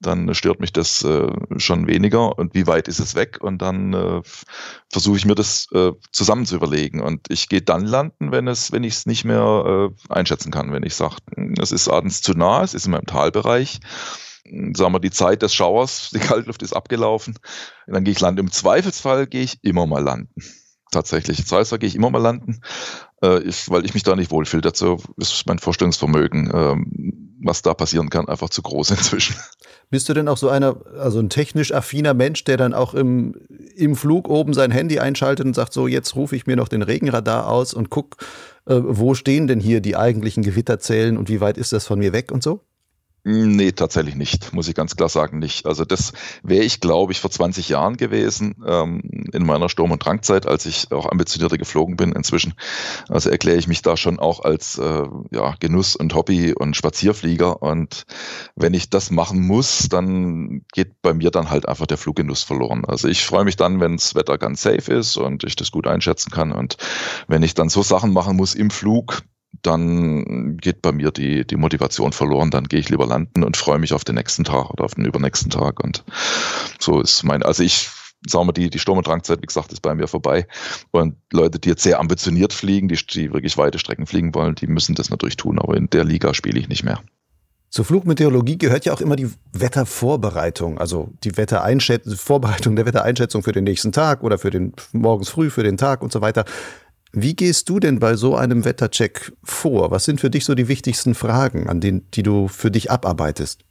[0.00, 2.38] Dann stört mich das äh, schon weniger.
[2.38, 3.38] Und wie weit ist es weg?
[3.40, 4.22] Und dann äh,
[4.90, 7.00] versuche ich mir das äh, zusammen zu überlegen.
[7.00, 10.72] Und ich gehe dann landen, wenn es, wenn ich es nicht mehr äh, einschätzen kann.
[10.72, 11.16] Wenn ich sage,
[11.60, 13.80] es ist abends zu nah, es ist in meinem Talbereich.
[14.74, 17.38] Sagen wir, die Zeit des Schauers, die Kaltluft ist abgelaufen.
[17.86, 18.40] dann gehe ich landen.
[18.40, 20.32] Im Zweifelsfall gehe ich immer mal landen
[20.90, 21.46] tatsächlich.
[21.46, 22.62] Zweifelsfall gehe ich immer mal landen
[23.22, 24.62] äh, ich, weil ich mich da nicht wohlfühle.
[24.62, 29.36] Dazu ist mein Vorstellungsvermögen, ähm, was da passieren kann, einfach zu groß inzwischen.
[29.90, 33.34] Bist du denn auch so einer, also ein technisch affiner Mensch, der dann auch im,
[33.74, 36.82] im Flug oben sein Handy einschaltet und sagt, so jetzt rufe ich mir noch den
[36.82, 38.16] Regenradar aus und guck,
[38.66, 42.12] äh, wo stehen denn hier die eigentlichen Gewitterzellen und wie weit ist das von mir
[42.12, 42.60] weg und so?
[43.22, 45.66] Nee, tatsächlich nicht, muss ich ganz klar sagen, nicht.
[45.66, 49.02] Also das wäre ich, glaube ich, vor 20 Jahren gewesen, ähm,
[49.34, 52.54] in meiner Sturm- und Drangzeit, als ich auch ambitionierter geflogen bin inzwischen.
[53.10, 57.60] Also erkläre ich mich da schon auch als äh, ja, Genuss und Hobby und Spazierflieger.
[57.60, 58.04] Und
[58.56, 62.86] wenn ich das machen muss, dann geht bei mir dann halt einfach der Fluggenuss verloren.
[62.86, 65.86] Also ich freue mich dann, wenn das Wetter ganz safe ist und ich das gut
[65.86, 66.52] einschätzen kann.
[66.52, 66.78] Und
[67.28, 69.22] wenn ich dann so Sachen machen muss im Flug,
[69.62, 72.50] dann geht bei mir die, die Motivation verloren.
[72.50, 75.04] Dann gehe ich lieber landen und freue mich auf den nächsten Tag oder auf den
[75.04, 75.82] übernächsten Tag.
[75.82, 76.04] Und
[76.78, 77.90] so ist mein, also ich
[78.26, 80.46] sagen wir, die, die Sturm- und Drangzeit, wie gesagt, ist bei mir vorbei.
[80.90, 84.66] Und Leute, die jetzt sehr ambitioniert fliegen, die, die wirklich weite Strecken fliegen wollen, die
[84.66, 85.58] müssen das natürlich tun.
[85.58, 87.00] Aber in der Liga spiele ich nicht mehr.
[87.70, 93.52] Zur Flugmeteorologie gehört ja auch immer die Wettervorbereitung, also die Wettereinschätzung, Vorbereitung der Wettereinschätzung für
[93.52, 96.44] den nächsten Tag oder für den morgens früh für den Tag und so weiter.
[97.12, 99.90] Wie gehst du denn bei so einem Wettercheck vor?
[99.90, 103.64] Was sind für dich so die wichtigsten Fragen, an denen, die du für dich abarbeitest?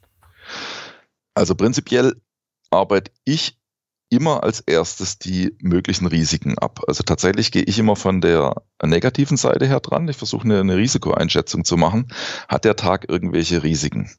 [1.34, 2.20] Also prinzipiell
[2.70, 3.59] arbeite ich
[4.10, 6.80] immer als erstes die möglichen Risiken ab.
[6.86, 10.08] Also tatsächlich gehe ich immer von der negativen Seite her dran.
[10.08, 12.08] Ich versuche eine, eine Risikoeinschätzung zu machen.
[12.48, 14.10] Hat der Tag irgendwelche Risiken?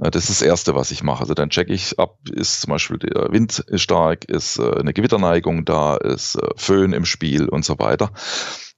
[0.00, 1.22] Äh, das ist das Erste, was ich mache.
[1.22, 5.64] Also dann checke ich ab, ist zum Beispiel der Wind stark, ist äh, eine Gewitterneigung
[5.64, 8.12] da, ist äh, Föhn im Spiel und so weiter.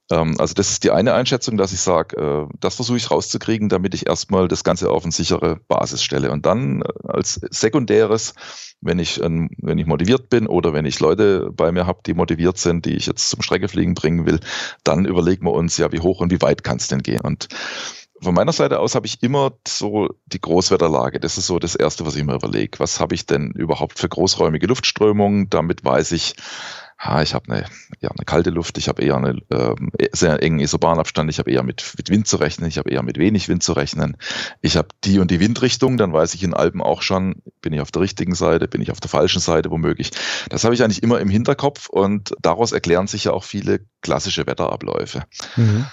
[0.09, 3.69] Ähm, also das ist die eine Einschätzung, dass ich sage, äh, das versuche ich rauszukriegen,
[3.69, 6.31] damit ich erstmal das Ganze auf eine sichere Basis stelle.
[6.31, 8.33] Und dann äh, als sekundäres,
[8.81, 12.13] wenn ich, ähm, wenn ich motiviert bin oder wenn ich Leute bei mir habe, die
[12.13, 14.39] motiviert sind, die ich jetzt zum Streckefliegen bringen will,
[14.83, 17.21] dann überlegen wir uns ja, wie hoch und wie weit kann es denn gehen.
[17.21, 17.47] Und
[18.21, 21.19] von meiner Seite aus habe ich immer so die Großwetterlage.
[21.19, 22.79] Das ist so das Erste, was ich mir überlege.
[22.79, 25.49] Was habe ich denn überhaupt für großräumige Luftströmungen?
[25.49, 26.35] Damit weiß ich,
[26.97, 27.65] ha, ich habe eine,
[28.01, 31.63] ja, eine kalte Luft, ich habe eher einen ähm, sehr engen Isobahnabstand, ich habe eher
[31.63, 34.17] mit, mit Wind zu rechnen, ich habe eher mit wenig Wind zu rechnen.
[34.61, 37.81] Ich habe die und die Windrichtung, dann weiß ich in Alpen auch schon, bin ich
[37.81, 40.11] auf der richtigen Seite, bin ich auf der falschen Seite womöglich.
[40.49, 44.47] Das habe ich eigentlich immer im Hinterkopf und daraus erklären sich ja auch viele klassische
[44.47, 45.23] Wetterabläufe.
[45.55, 45.85] Mhm.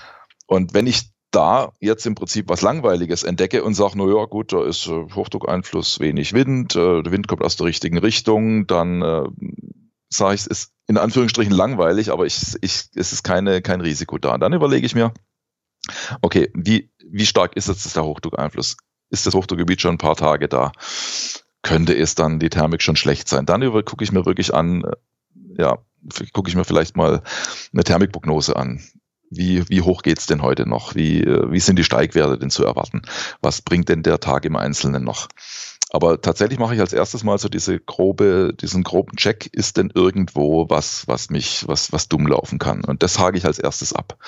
[0.46, 4.52] Und wenn ich da jetzt im Prinzip was Langweiliges entdecke und sage, na ja, gut,
[4.52, 9.02] da ist äh, Hochdruckeinfluss, wenig Wind, äh, der Wind kommt aus der richtigen Richtung, dann
[9.02, 9.24] äh,
[10.08, 14.18] sage ich, es ist in Anführungsstrichen langweilig, aber ich, ich, es ist keine, kein Risiko
[14.18, 14.34] da.
[14.34, 15.12] Und dann überlege ich mir,
[16.22, 18.76] okay, wie, wie stark ist jetzt der Hochdruckeinfluss?
[19.10, 20.72] Ist das Hochdruckgebiet schon ein paar Tage da?
[21.62, 23.46] Könnte es dann die Thermik schon schlecht sein?
[23.46, 25.78] Dann gucke ich mir wirklich an, äh, ja,
[26.32, 27.22] gucke ich mir vielleicht mal
[27.72, 28.82] eine Thermikprognose an.
[29.30, 30.94] Wie, wie hoch geht's denn heute noch?
[30.94, 33.02] Wie, äh, wie sind die Steigwerte denn zu erwarten?
[33.40, 35.28] Was bringt denn der Tag im Einzelnen noch?
[35.94, 39.92] Aber tatsächlich mache ich als erstes mal so diese grobe, diesen groben Check, ist denn
[39.94, 42.84] irgendwo was, was mich, was, was dumm laufen kann?
[42.84, 44.18] Und das hake ich als erstes ab.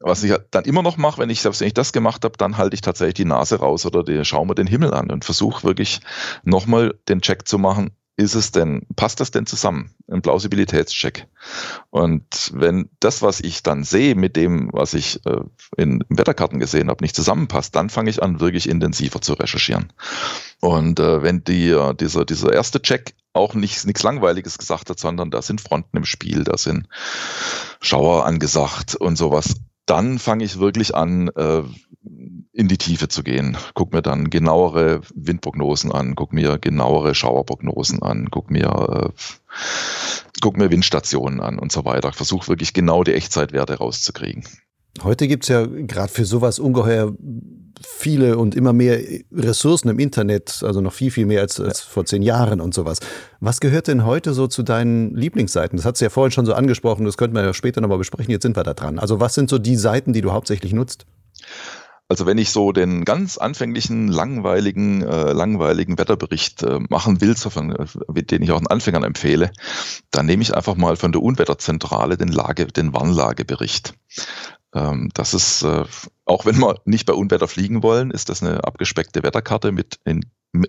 [0.00, 2.56] Was ich dann immer noch mache, wenn ich, selbst wenn ich das gemacht habe, dann
[2.58, 5.62] halte ich tatsächlich die Nase raus oder die, schaue mir den Himmel an und versuche
[5.62, 6.00] wirklich
[6.42, 9.94] nochmal den Check zu machen, ist es denn, passt das denn zusammen?
[10.10, 11.28] Ein Plausibilitätscheck.
[11.90, 15.40] Und wenn das, was ich dann sehe, mit dem, was ich äh,
[15.76, 19.92] in Wetterkarten gesehen habe, nicht zusammenpasst, dann fange ich an, wirklich intensiver zu recherchieren.
[20.60, 24.98] Und äh, wenn die, äh, dieser, dieser erste Check auch nichts nichts Langweiliges gesagt hat,
[24.98, 26.88] sondern da sind Fronten im Spiel, da sind
[27.80, 29.54] Schauer angesagt und sowas,
[29.86, 31.62] dann fange ich wirklich an, äh,
[32.58, 33.56] in die Tiefe zu gehen.
[33.74, 39.10] Guck mir dann genauere Windprognosen an, guck mir genauere Schauerprognosen an, guck mir, äh,
[40.40, 42.12] guck mir Windstationen an und so weiter.
[42.12, 44.42] Versuche wirklich genau die Echtzeitwerte rauszukriegen.
[45.04, 47.14] Heute gibt es ja gerade für sowas ungeheuer
[47.80, 48.98] viele und immer mehr
[49.30, 52.98] Ressourcen im Internet, also noch viel, viel mehr als, als vor zehn Jahren und sowas.
[53.38, 55.76] Was gehört denn heute so zu deinen Lieblingsseiten?
[55.76, 58.32] Das hast du ja vorhin schon so angesprochen, das könnten wir ja später nochmal besprechen,
[58.32, 58.98] jetzt sind wir da dran.
[58.98, 61.06] Also was sind so die Seiten, die du hauptsächlich nutzt?
[62.10, 67.50] Also wenn ich so den ganz anfänglichen, langweiligen, äh, langweiligen Wetterbericht äh, machen will, so
[67.50, 69.52] von, äh, den ich auch den Anfängern empfehle,
[70.10, 73.92] dann nehme ich einfach mal von der Unwetterzentrale den Lage, den Warnlagebericht.
[74.74, 75.84] Ähm, das ist, äh,
[76.28, 80.22] auch wenn wir nicht bei Unwetter fliegen wollen, ist das eine abgespeckte Wetterkarte mit in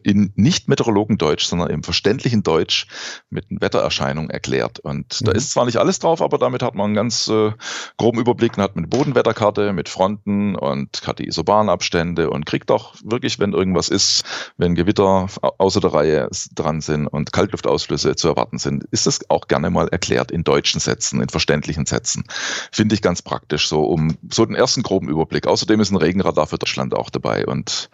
[0.04, 2.88] in nicht Meteorologendeutsch, sondern im verständlichen Deutsch
[3.30, 4.80] mit Wettererscheinungen erklärt.
[4.80, 5.26] Und mhm.
[5.26, 7.52] da ist zwar nicht alles drauf, aber damit hat man einen ganz äh,
[7.98, 12.96] groben Überblick und hat eine Bodenwetterkarte mit Fronten und hat die Isobahnabstände und kriegt auch
[13.04, 14.24] wirklich, wenn irgendwas ist,
[14.58, 19.48] wenn Gewitter außer der Reihe dran sind und Kaltluftausflüsse zu erwarten sind, ist das auch
[19.48, 22.26] gerne mal erklärt in deutschen Sätzen, in verständlichen Sätzen.
[22.72, 25.48] Finde ich ganz praktisch so, um so den ersten groben Überblick.
[25.50, 27.90] Außerdem ist ein Regenradar für Deutschland auch dabei und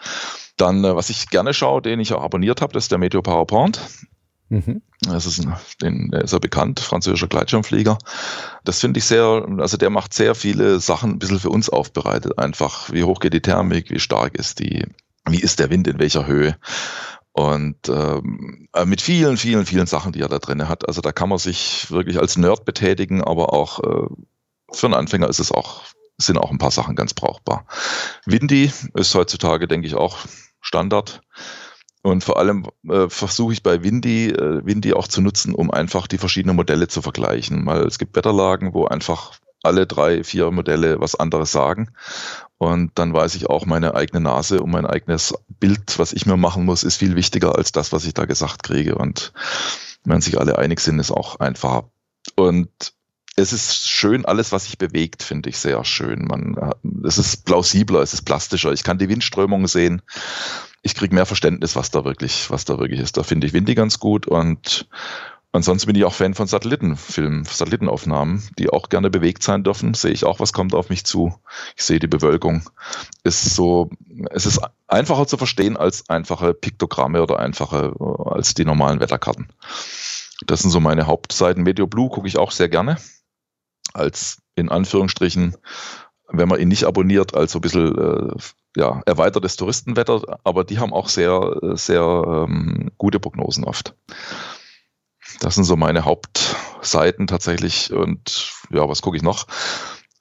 [0.57, 3.21] dann, äh, was ich gerne schaue, den ich auch abonniert habe, das ist der Meteo
[3.21, 3.79] PowerPoint.
[4.49, 4.81] Mhm.
[5.01, 7.97] Das ist, ein, den, der ist ja bekannt, französischer Gleitschirmflieger.
[8.63, 12.37] Das finde ich sehr, also der macht sehr viele Sachen ein bisschen für uns aufbereitet.
[12.37, 14.85] Einfach, wie hoch geht die Thermik, wie stark ist die,
[15.27, 16.57] wie ist der Wind in welcher Höhe.
[17.31, 20.87] Und ähm, äh, mit vielen, vielen, vielen Sachen, die er da drin hat.
[20.87, 24.07] Also da kann man sich wirklich als Nerd betätigen, aber auch äh,
[24.71, 25.81] für einen Anfänger ist es auch,
[26.17, 27.65] sind auch ein paar Sachen ganz brauchbar.
[28.25, 30.17] Windy ist heutzutage, denke ich, auch
[30.61, 31.21] Standard.
[32.01, 36.07] Und vor allem äh, versuche ich bei Windy, äh, Windy auch zu nutzen, um einfach
[36.07, 37.65] die verschiedenen Modelle zu vergleichen.
[37.65, 41.89] Weil es gibt Wetterlagen, wo einfach alle drei, vier Modelle was anderes sagen.
[42.57, 46.37] Und dann weiß ich auch, meine eigene Nase und mein eigenes Bild, was ich mir
[46.37, 48.95] machen muss, ist viel wichtiger als das, was ich da gesagt kriege.
[48.95, 49.33] Und
[50.03, 51.89] wenn sich alle einig sind, ist auch einfacher.
[52.35, 52.93] Und
[53.35, 56.25] es ist schön, alles, was sich bewegt, finde ich sehr schön.
[56.25, 58.71] Man, äh, es ist plausibler, es ist plastischer.
[58.71, 60.01] Ich kann die Windströmung sehen.
[60.81, 63.17] Ich kriege mehr Verständnis, was da wirklich, was da wirklich ist.
[63.17, 64.87] Da finde ich Windy ganz gut und
[65.51, 69.93] Ansonsten bin ich auch Fan von Satellitenfilmen, Satellitenaufnahmen, die auch gerne bewegt sein dürfen.
[69.93, 71.33] Sehe ich auch, was kommt auf mich zu.
[71.77, 72.63] Ich sehe die Bewölkung.
[73.23, 73.89] Ist so,
[74.31, 77.93] es ist einfacher zu verstehen als einfache Piktogramme oder einfache,
[78.25, 79.47] als die normalen Wetterkarten.
[80.45, 81.63] Das sind so meine Hauptseiten.
[81.63, 82.97] Medio Blue gucke ich auch sehr gerne
[83.95, 85.55] als in Anführungsstrichen,
[86.27, 88.35] wenn man ihn nicht abonniert, als so ein bisschen äh,
[88.75, 93.95] ja, erweitertes Touristenwetter, aber die haben auch sehr, sehr ähm, gute Prognosen oft.
[95.39, 97.91] Das sind so meine Hauptseiten tatsächlich.
[97.91, 99.47] Und ja, was gucke ich noch?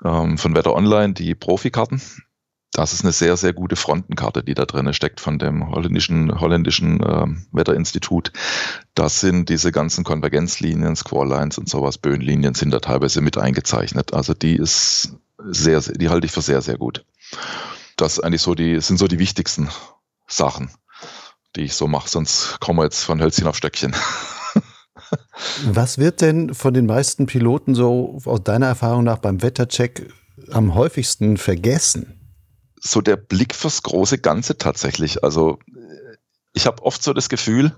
[0.04, 2.00] Ähm, von Wetter Online, die Profikarten.
[2.74, 7.00] Das ist eine sehr, sehr gute Frontenkarte, die da drin steckt von dem holländischen, holländischen
[7.00, 8.32] äh, Wetterinstitut.
[8.96, 14.12] Das sind diese ganzen Konvergenzlinien, Squall-Lines und sowas, Böenlinien sind da teilweise mit eingezeichnet.
[14.12, 17.06] Also die ist sehr, die halte ich für sehr, sehr gut.
[17.96, 19.68] Das eigentlich so die, sind so die wichtigsten
[20.26, 20.68] Sachen,
[21.54, 23.94] die ich so mache, sonst kommen wir jetzt von Hölzchen auf Stöckchen.
[25.64, 30.12] Was wird denn von den meisten Piloten so aus deiner Erfahrung nach beim Wettercheck
[30.50, 32.23] am häufigsten vergessen?
[32.86, 35.24] So der Blick fürs große Ganze tatsächlich.
[35.24, 35.58] Also
[36.52, 37.72] ich habe oft so das Gefühl,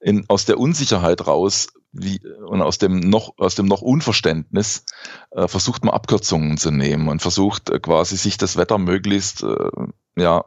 [0.00, 4.84] in, aus der Unsicherheit raus wie, und aus dem noch, aus dem noch Unverständnis
[5.32, 9.70] äh, versucht man Abkürzungen zu nehmen und versucht äh, quasi sich das Wetter möglichst äh,
[10.16, 10.44] ja,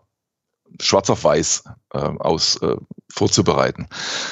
[0.79, 2.75] schwarz auf weiß äh, aus äh,
[3.13, 3.87] vorzubereiten.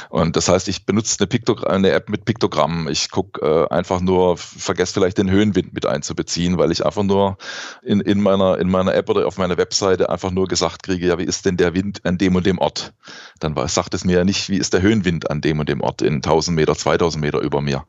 [0.09, 2.87] Und das heißt, ich benutze eine, Piktok eine App mit Piktogrammen.
[2.87, 7.37] Ich gucke äh, einfach nur, vergesse vielleicht den Höhenwind mit einzubeziehen, weil ich einfach nur
[7.83, 11.17] in, in, meiner, in meiner App oder auf meiner Webseite einfach nur gesagt kriege, ja,
[11.17, 12.93] wie ist denn der Wind an dem und dem Ort?
[13.39, 16.01] Dann sagt es mir ja nicht, wie ist der Höhenwind an dem und dem Ort
[16.01, 17.85] in 1000 Meter, 2000 Meter über mir.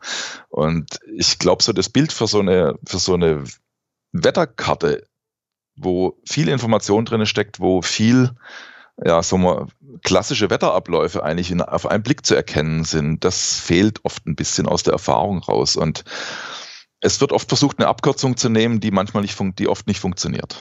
[0.49, 3.45] Und ich glaube, so das Bild für so eine, für so eine
[4.13, 5.05] Wetterkarte
[5.81, 8.31] wo viel Information drin steckt, wo viel
[9.05, 9.67] ja, so mal
[10.03, 13.25] klassische Wetterabläufe eigentlich in, auf einen Blick zu erkennen sind.
[13.25, 15.77] Das fehlt oft ein bisschen aus der Erfahrung raus.
[15.77, 16.05] Und
[17.01, 20.61] es wird oft versucht, eine Abkürzung zu nehmen, die manchmal nicht, die oft nicht funktioniert.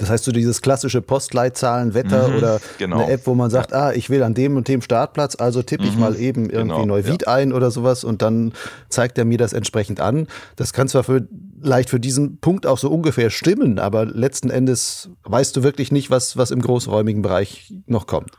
[0.00, 3.00] Das heißt, so dieses klassische Postleitzahlen, Wetter mhm, oder genau.
[3.00, 5.84] eine App, wo man sagt, ah, ich will an dem und dem Startplatz, also tippe
[5.84, 7.34] ich mhm, mal eben irgendwie genau, Neuwied ja.
[7.34, 8.54] ein oder sowas und dann
[8.88, 10.26] zeigt er mir das entsprechend an.
[10.56, 11.28] Das kann zwar für,
[11.62, 16.10] leicht für diesen Punkt auch so ungefähr stimmen, aber letzten Endes weißt du wirklich nicht,
[16.10, 18.32] was, was im großräumigen Bereich noch kommt.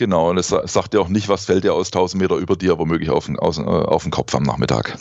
[0.00, 2.78] Genau, und es sagt dir auch nicht, was fällt dir aus 1000 Meter über dir
[2.78, 4.96] womöglich auf den, aus, äh, auf den Kopf am Nachmittag.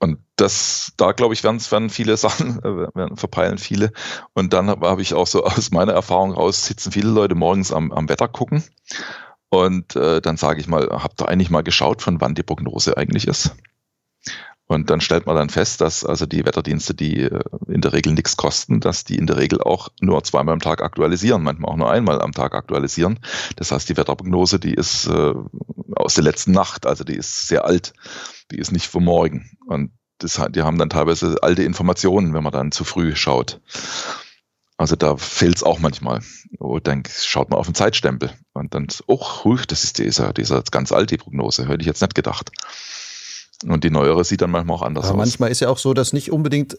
[0.00, 3.92] Und das, da glaube ich, werden, werden viele Sachen, äh, werden, verpeilen viele.
[4.34, 7.72] Und dann habe hab ich auch so aus meiner Erfahrung raus, sitzen viele Leute morgens
[7.72, 8.64] am, am Wetter gucken.
[9.50, 12.96] Und äh, dann sage ich mal, habt ihr eigentlich mal geschaut, von wann die Prognose
[12.96, 13.54] eigentlich ist?
[14.68, 18.12] Und dann stellt man dann fest, dass also die Wetterdienste, die äh, in der Regel
[18.12, 21.76] nichts kosten, dass die in der Regel auch nur zweimal am Tag aktualisieren, manchmal auch
[21.76, 23.18] nur einmal am Tag aktualisieren.
[23.56, 25.32] Das heißt, die Wetterprognose, die ist äh,
[25.96, 27.94] aus der letzten Nacht, also die ist sehr alt,
[28.50, 29.50] die ist nicht vom Morgen.
[29.66, 33.62] Und das, die haben dann teilweise alte Informationen, wenn man dann zu früh schaut.
[34.76, 36.20] Also da fehlt es auch manchmal.
[36.58, 40.92] Und dann schaut man auf den Zeitstempel und dann, oh, das ist dieser, dieser ganz
[40.92, 42.50] alte Prognose, hätte ich jetzt nicht gedacht.
[43.66, 45.18] Und die neuere sieht dann manchmal auch anders Aber aus.
[45.18, 46.78] Manchmal ist ja auch so, dass nicht unbedingt,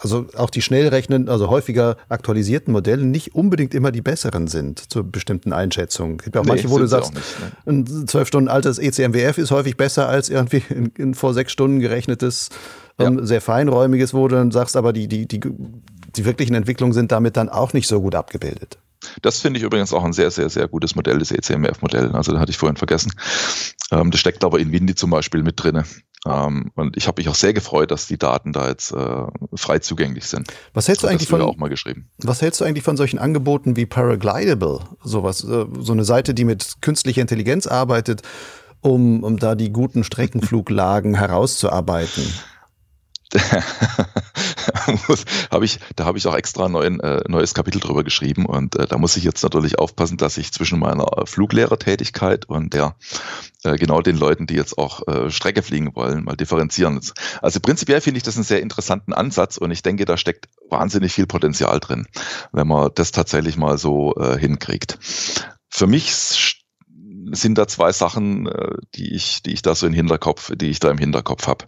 [0.00, 4.90] also auch die schnell rechnen, also häufiger aktualisierten Modelle nicht unbedingt immer die besseren sind
[4.92, 6.16] zur bestimmten Einschätzung.
[6.18, 7.72] Es gibt auch nee, manche, wo du sagst, nicht, ne?
[7.72, 11.80] ein zwölf Stunden altes ECMWF ist häufig besser als irgendwie in, in vor sechs Stunden
[11.80, 12.50] gerechnetes,
[12.98, 13.26] ähm, ja.
[13.26, 17.38] sehr feinräumiges, wo du dann sagst, aber die, die, die, die wirklichen Entwicklungen sind damit
[17.38, 18.78] dann auch nicht so gut abgebildet.
[19.22, 22.12] Das finde ich übrigens auch ein sehr, sehr, sehr gutes Modell, das ECMF-Modell.
[22.12, 23.12] Also, da hatte ich vorhin vergessen.
[23.90, 25.84] Ähm, das steckt aber in Windy zum Beispiel mit drin.
[26.24, 29.80] Ähm, und ich habe mich auch sehr gefreut, dass die Daten da jetzt äh, frei
[29.80, 30.48] zugänglich sind.
[30.72, 32.08] Was hältst du eigentlich von auch mal geschrieben?
[32.18, 34.80] Was hältst du eigentlich von solchen Angeboten wie Paraglidable?
[35.02, 38.22] Sowas, äh, so eine Seite, die mit künstlicher Intelligenz arbeitet,
[38.80, 42.24] um, um da die guten Streckenfluglagen herauszuarbeiten.
[45.50, 48.76] hab ich, da habe ich auch extra ein neuen, äh, neues Kapitel drüber geschrieben und
[48.76, 52.96] äh, da muss ich jetzt natürlich aufpassen, dass ich zwischen meiner Fluglehrertätigkeit und der
[53.64, 57.00] äh, genau den Leuten, die jetzt auch äh, Strecke fliegen wollen, mal differenzieren.
[57.40, 61.12] Also prinzipiell finde ich das einen sehr interessanten Ansatz und ich denke, da steckt wahnsinnig
[61.12, 62.06] viel Potenzial drin,
[62.52, 64.98] wenn man das tatsächlich mal so äh, hinkriegt.
[65.68, 66.12] Für mich
[67.34, 68.46] sind da zwei Sachen,
[68.94, 71.64] die ich, die ich da so im Hinterkopf, die ich da im Hinterkopf habe.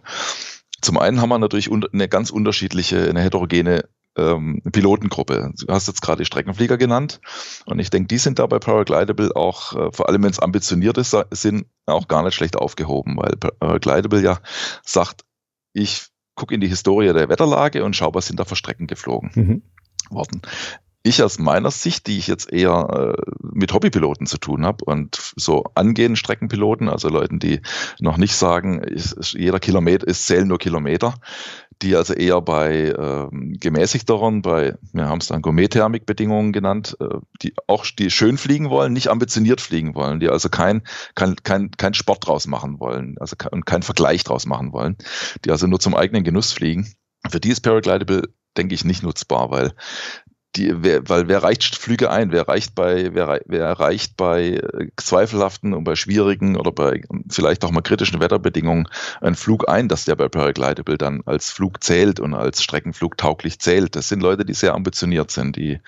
[0.85, 5.51] Zum einen haben wir natürlich eine ganz unterschiedliche, eine heterogene ähm, Pilotengruppe.
[5.57, 7.19] Du hast jetzt gerade die Streckenflieger genannt
[7.65, 10.97] und ich denke, die sind da bei Paraglidable auch, äh, vor allem wenn es ambitioniert
[10.97, 14.39] ist, sind, auch gar nicht schlecht aufgehoben, weil Paraglidable ja
[14.83, 15.25] sagt,
[15.73, 19.31] ich gucke in die Historie der Wetterlage und schaue, was sind da für Strecken geflogen
[19.33, 19.61] mhm.
[20.09, 20.41] worden
[21.05, 25.33] ich aus meiner Sicht, die ich jetzt eher äh, mit Hobbypiloten zu tun habe und
[25.35, 27.61] so angehenden Streckenpiloten, also Leuten, die
[27.99, 31.13] noch nicht sagen, ist, jeder Kilometer ist zählen nur Kilometer,
[31.83, 37.53] die also eher bei ähm, gemäßigteren, bei, wir haben es dann Gourmet-Thermik-Bedingungen genannt, äh, die
[37.67, 40.81] auch die schön fliegen wollen, nicht ambitioniert fliegen wollen, die also kein,
[41.13, 44.97] kein, kein, kein Sport draus machen wollen, also kein, keinen Vergleich draus machen wollen,
[45.45, 46.91] die also nur zum eigenen Genuss fliegen.
[47.29, 48.23] Für die ist Paraglidable
[48.57, 49.73] denke ich, nicht nutzbar, weil
[50.55, 52.31] die, wer, weil wer reicht Flüge ein?
[52.31, 57.63] Wer reicht bei, wer, wer reicht bei äh, zweifelhaften und bei schwierigen oder bei vielleicht
[57.65, 58.87] auch mal kritischen Wetterbedingungen
[59.21, 63.59] einen Flug ein, dass der bei Paraglidable dann als Flug zählt und als Streckenflug tauglich
[63.59, 63.95] zählt?
[63.95, 65.79] Das sind Leute, die sehr ambitioniert sind, die,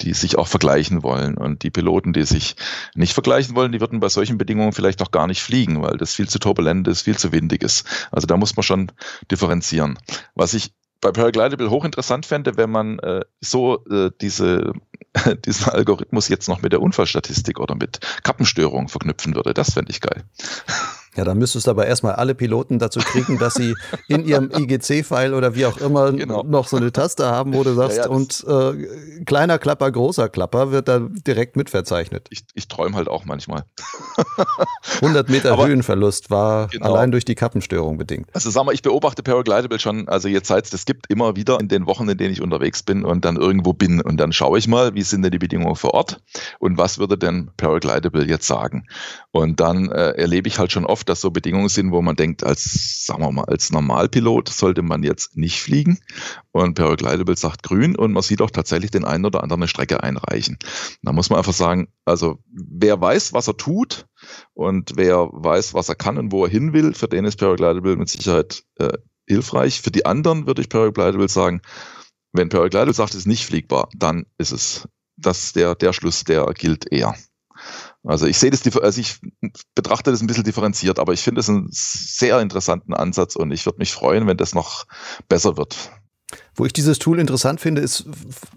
[0.00, 1.36] die sich auch vergleichen wollen.
[1.36, 2.56] Und die Piloten, die sich
[2.94, 6.14] nicht vergleichen wollen, die würden bei solchen Bedingungen vielleicht auch gar nicht fliegen, weil das
[6.14, 7.86] viel zu turbulent ist, viel zu windig ist.
[8.10, 8.92] Also da muss man schon
[9.30, 9.98] differenzieren.
[10.34, 10.72] Was ich
[11.04, 14.72] bei Paraglidable hochinteressant fände, wenn man äh, so äh, diese,
[15.44, 19.52] diesen Algorithmus jetzt noch mit der Unfallstatistik oder mit Kappenstörungen verknüpfen würde.
[19.52, 20.24] Das fände ich geil.
[21.16, 23.74] Ja, dann müsstest du aber erstmal alle Piloten dazu kriegen, dass sie
[24.08, 26.42] in ihrem IGC-File oder wie auch immer genau.
[26.42, 30.28] noch so eine Taste haben, wo du sagst, ja, ja, und äh, kleiner Klapper, großer
[30.28, 32.26] Klapper wird da direkt mitverzeichnet.
[32.30, 33.64] Ich, ich träume halt auch manchmal.
[35.00, 36.86] 100 Meter aber, Höhenverlust war genau.
[36.86, 38.28] allein durch die Kappenstörung bedingt.
[38.32, 41.68] Also sag mal, ich beobachte Paraglidable schon, also jetzt seit es gibt, immer wieder in
[41.68, 44.66] den Wochen, in denen ich unterwegs bin und dann irgendwo bin und dann schaue ich
[44.66, 46.20] mal, wie sind denn die Bedingungen vor Ort
[46.58, 48.86] und was würde denn Paraglidable jetzt sagen?
[49.30, 52.44] Und dann äh, erlebe ich halt schon oft, dass so Bedingungen sind, wo man denkt,
[52.44, 55.98] als, sagen wir mal, als Normalpilot sollte man jetzt nicht fliegen.
[56.52, 60.02] Und Paraglidable sagt grün und man sieht auch tatsächlich den einen oder anderen eine Strecke
[60.02, 60.58] einreichen.
[61.02, 64.06] Da muss man einfach sagen, also wer weiß, was er tut
[64.54, 67.96] und wer weiß, was er kann und wo er hin will, für den ist Paraglidable
[67.96, 69.80] mit Sicherheit äh, hilfreich.
[69.80, 71.62] Für die anderen würde ich Paraglidable sagen,
[72.32, 74.88] wenn Paraglidable sagt, es ist nicht fliegbar, dann ist es.
[75.16, 77.14] Das der, der Schluss, der gilt eher.
[78.04, 79.18] Also ich sehe das, also ich
[79.74, 83.64] betrachte das ein bisschen differenziert, aber ich finde es einen sehr interessanten Ansatz und ich
[83.64, 84.84] würde mich freuen, wenn das noch
[85.28, 85.90] besser wird.
[86.54, 88.06] Wo ich dieses Tool interessant finde, ist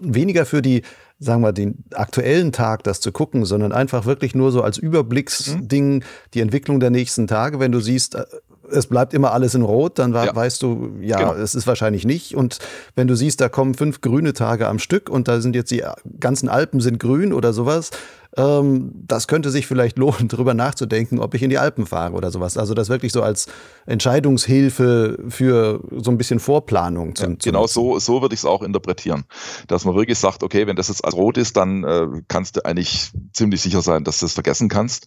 [0.00, 0.82] weniger für die,
[1.18, 5.96] sagen wir, den aktuellen Tag das zu gucken, sondern einfach wirklich nur so als Überblicksding
[5.96, 6.02] mhm.
[6.34, 7.58] die Entwicklung der nächsten Tage.
[7.58, 8.24] Wenn du siehst, äh,
[8.70, 10.34] es bleibt immer alles in Rot, dann ja.
[10.34, 11.34] weißt du, ja, genau.
[11.34, 12.34] es ist wahrscheinlich nicht.
[12.34, 12.58] Und
[12.94, 15.84] wenn du siehst, da kommen fünf grüne Tage am Stück und da sind jetzt die
[16.20, 17.90] ganzen Alpen sind grün oder sowas,
[18.36, 22.30] ähm, das könnte sich vielleicht lohnen, darüber nachzudenken, ob ich in die Alpen fahre oder
[22.30, 22.56] sowas.
[22.58, 23.46] Also das wirklich so als
[23.86, 27.14] Entscheidungshilfe für so ein bisschen Vorplanung.
[27.14, 29.24] Zu, ja, genau so, so würde ich es auch interpretieren.
[29.66, 32.64] Dass man wirklich sagt, okay, wenn das jetzt als rot ist, dann äh, kannst du
[32.64, 35.06] eigentlich ziemlich sicher sein, dass du es vergessen kannst.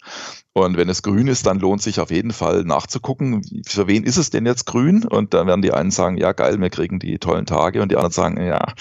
[0.54, 4.18] Und wenn es grün ist, dann lohnt sich auf jeden Fall nachzugucken, für wen ist
[4.18, 5.06] es denn jetzt grün?
[5.06, 7.82] Und dann werden die einen sagen, ja geil, wir kriegen die tollen Tage.
[7.82, 8.74] Und die anderen sagen, ja,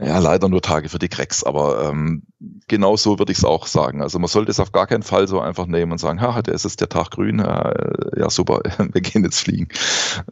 [0.00, 1.42] ja leider nur Tage für die Cracks.
[1.42, 2.22] Aber ähm,
[2.68, 4.02] genau so würde ich es auch sagen.
[4.02, 6.64] Also man sollte es auf gar keinen Fall so einfach nehmen und sagen, ha, es
[6.64, 9.68] ist der Tag grün, äh, ja super, wir gehen jetzt fliegen.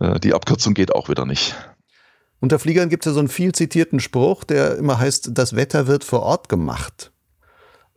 [0.01, 1.55] Äh, die Abkürzung geht auch wieder nicht.
[2.41, 5.87] Unter Fliegern gibt es ja so einen viel zitierten Spruch, der immer heißt, das Wetter
[5.87, 7.11] wird vor Ort gemacht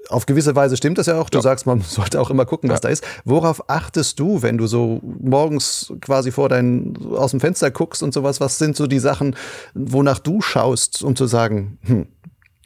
[0.10, 1.30] auf gewisse Weise stimmt das ja auch.
[1.30, 1.42] Du ja.
[1.42, 2.82] sagst, man sollte auch immer gucken, was ja.
[2.82, 3.04] da ist.
[3.26, 8.14] Worauf achtest du, wenn du so morgens quasi vor dein, aus dem Fenster guckst und
[8.14, 8.40] sowas?
[8.40, 9.36] Was sind so die Sachen,
[9.74, 12.08] wonach du schaust, um zu sagen, hm,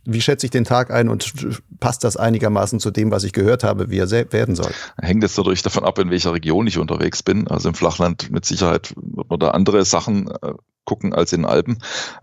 [0.05, 1.33] wie schätze ich den Tag ein und
[1.79, 4.71] passt das einigermaßen zu dem, was ich gehört habe, wie er werden soll?
[5.01, 7.47] Hängt es dadurch davon ab, in welcher Region ich unterwegs bin.
[7.47, 10.53] Also im Flachland mit Sicherheit wird man da andere Sachen äh,
[10.85, 11.79] gucken als in den Alpen.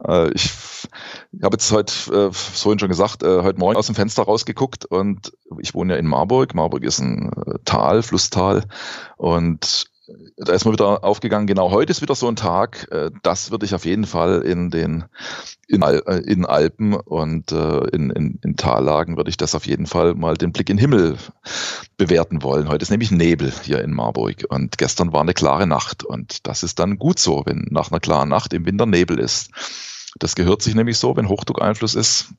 [0.06, 0.52] Äh, ich
[1.42, 5.32] habe jetzt heute, äh, vorhin schon gesagt, äh, heute Morgen aus dem Fenster rausgeguckt und
[5.60, 6.54] ich wohne ja in Marburg.
[6.54, 7.30] Marburg ist ein
[7.64, 8.64] Tal, Flusstal
[9.16, 9.91] und
[10.36, 13.66] da ist mir wieder aufgegangen, genau heute ist wieder so ein Tag, äh, das würde
[13.66, 15.04] ich auf jeden Fall in den
[15.68, 19.86] in, äh, in Alpen und äh, in, in, in Tallagen würde ich das auf jeden
[19.86, 21.16] Fall mal den Blick in den Himmel
[21.96, 22.68] bewerten wollen.
[22.68, 26.62] Heute ist nämlich Nebel hier in Marburg und gestern war eine klare Nacht und das
[26.62, 29.50] ist dann gut so, wenn nach einer klaren Nacht im Winter Nebel ist.
[30.18, 32.34] Das gehört sich nämlich so, wenn Hochdruckeinfluss ist,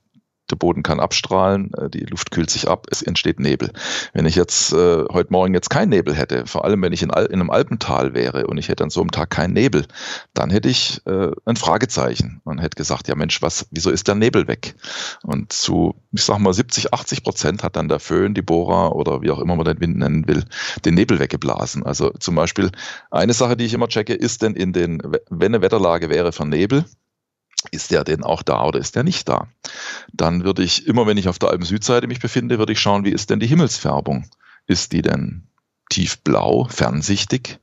[0.49, 3.71] der Boden kann abstrahlen, äh, die Luft kühlt sich ab, es entsteht Nebel.
[4.13, 7.11] Wenn ich jetzt äh, heute Morgen jetzt keinen Nebel hätte, vor allem wenn ich in,
[7.11, 9.85] Al in einem Alpental wäre und ich hätte an so einem Tag keinen Nebel,
[10.33, 12.41] dann hätte ich äh, ein Fragezeichen.
[12.43, 14.75] Man hätte gesagt, ja Mensch, was, wieso ist der Nebel weg?
[15.23, 19.21] Und zu, ich sag mal, 70, 80 Prozent hat dann der Föhn, die Bohrer oder
[19.21, 20.43] wie auch immer man den Wind nennen will,
[20.85, 21.83] den Nebel weggeblasen.
[21.83, 22.71] Also zum Beispiel
[23.11, 26.45] eine Sache, die ich immer checke, ist denn in den, wenn eine Wetterlage wäre für
[26.45, 26.85] Nebel,
[27.71, 29.47] ist der denn auch da oder ist der nicht da?
[30.11, 33.11] Dann würde ich immer, wenn ich auf der Alpen-Südseite mich befinde, würde ich schauen, wie
[33.11, 34.29] ist denn die Himmelsfärbung?
[34.67, 35.47] Ist die denn
[35.89, 37.59] tiefblau, fernsichtig?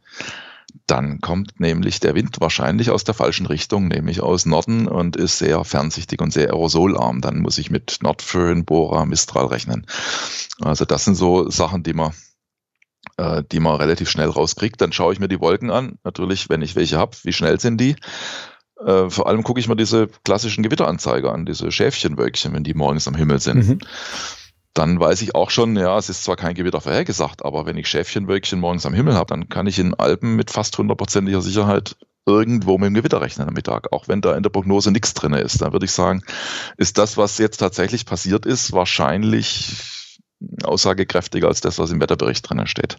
[0.86, 5.38] Dann kommt nämlich der Wind wahrscheinlich aus der falschen Richtung, nämlich aus Norden und ist
[5.38, 7.20] sehr fernsichtig und sehr aerosolarm.
[7.20, 9.86] Dann muss ich mit Nordföhn, Bora, Mistral rechnen.
[10.61, 12.12] Also das sind so Sachen, die man
[13.16, 14.80] äh, die man relativ schnell rauskriegt.
[14.80, 15.98] Dann schaue ich mir die Wolken an.
[16.05, 17.96] Natürlich, wenn ich welche habe, wie schnell sind die?
[18.85, 23.09] Äh, vor allem gucke ich mir diese klassischen Gewitteranzeiger an, diese Schäfchenwölkchen, wenn die morgens
[23.09, 23.68] am Himmel sind.
[23.68, 23.78] Mhm.
[24.72, 27.89] Dann weiß ich auch schon, ja, es ist zwar kein Gewitter vorhergesagt, aber wenn ich
[27.89, 32.78] Schäfchenwölkchen morgens am Himmel habe, dann kann ich in Alpen mit fast hundertprozentiger Sicherheit irgendwo
[32.78, 35.61] mit dem Gewitter rechnen am Mittag, auch wenn da in der Prognose nichts drin ist.
[35.61, 36.22] Dann würde ich sagen,
[36.76, 40.18] ist das, was jetzt tatsächlich passiert ist, wahrscheinlich
[40.62, 42.99] aussagekräftiger als das, was im Wetterbericht drinnen steht.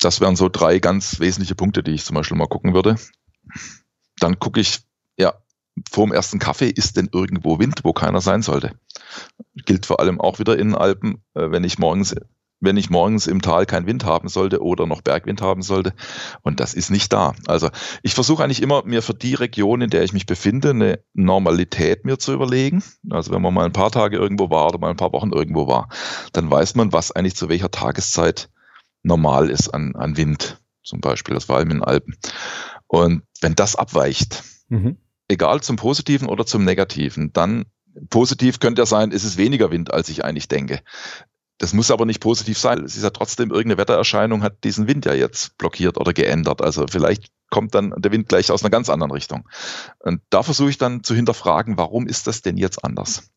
[0.00, 2.96] Das wären so drei ganz wesentliche Punkte, die ich zum Beispiel mal gucken würde
[4.20, 4.80] dann gucke ich,
[5.18, 5.34] ja,
[5.90, 8.72] vor dem ersten Kaffee ist denn irgendwo Wind, wo keiner sein sollte.
[9.66, 12.14] Gilt vor allem auch wieder in den Alpen, äh, wenn ich morgens
[12.60, 15.92] wenn ich morgens im Tal keinen Wind haben sollte oder noch Bergwind haben sollte.
[16.42, 17.34] Und das ist nicht da.
[17.46, 17.70] Also
[18.02, 22.04] ich versuche eigentlich immer, mir für die Region, in der ich mich befinde, eine Normalität
[22.04, 22.82] mir zu überlegen.
[23.10, 25.68] Also wenn man mal ein paar Tage irgendwo war oder mal ein paar Wochen irgendwo
[25.68, 25.88] war,
[26.32, 28.50] dann weiß man, was eigentlich zu welcher Tageszeit
[29.02, 31.34] normal ist an, an Wind zum Beispiel.
[31.34, 32.16] Das war allem in den Alpen.
[32.88, 34.96] Und wenn das abweicht, mhm.
[35.28, 37.66] egal zum Positiven oder zum Negativen, dann
[38.10, 40.80] positiv könnte ja sein, ist es weniger Wind, als ich eigentlich denke.
[41.58, 42.84] Das muss aber nicht positiv sein.
[42.84, 46.62] Es ist ja trotzdem irgendeine Wettererscheinung, hat diesen Wind ja jetzt blockiert oder geändert.
[46.62, 49.48] Also vielleicht kommt dann der Wind gleich aus einer ganz anderen Richtung.
[49.98, 53.30] Und da versuche ich dann zu hinterfragen, warum ist das denn jetzt anders?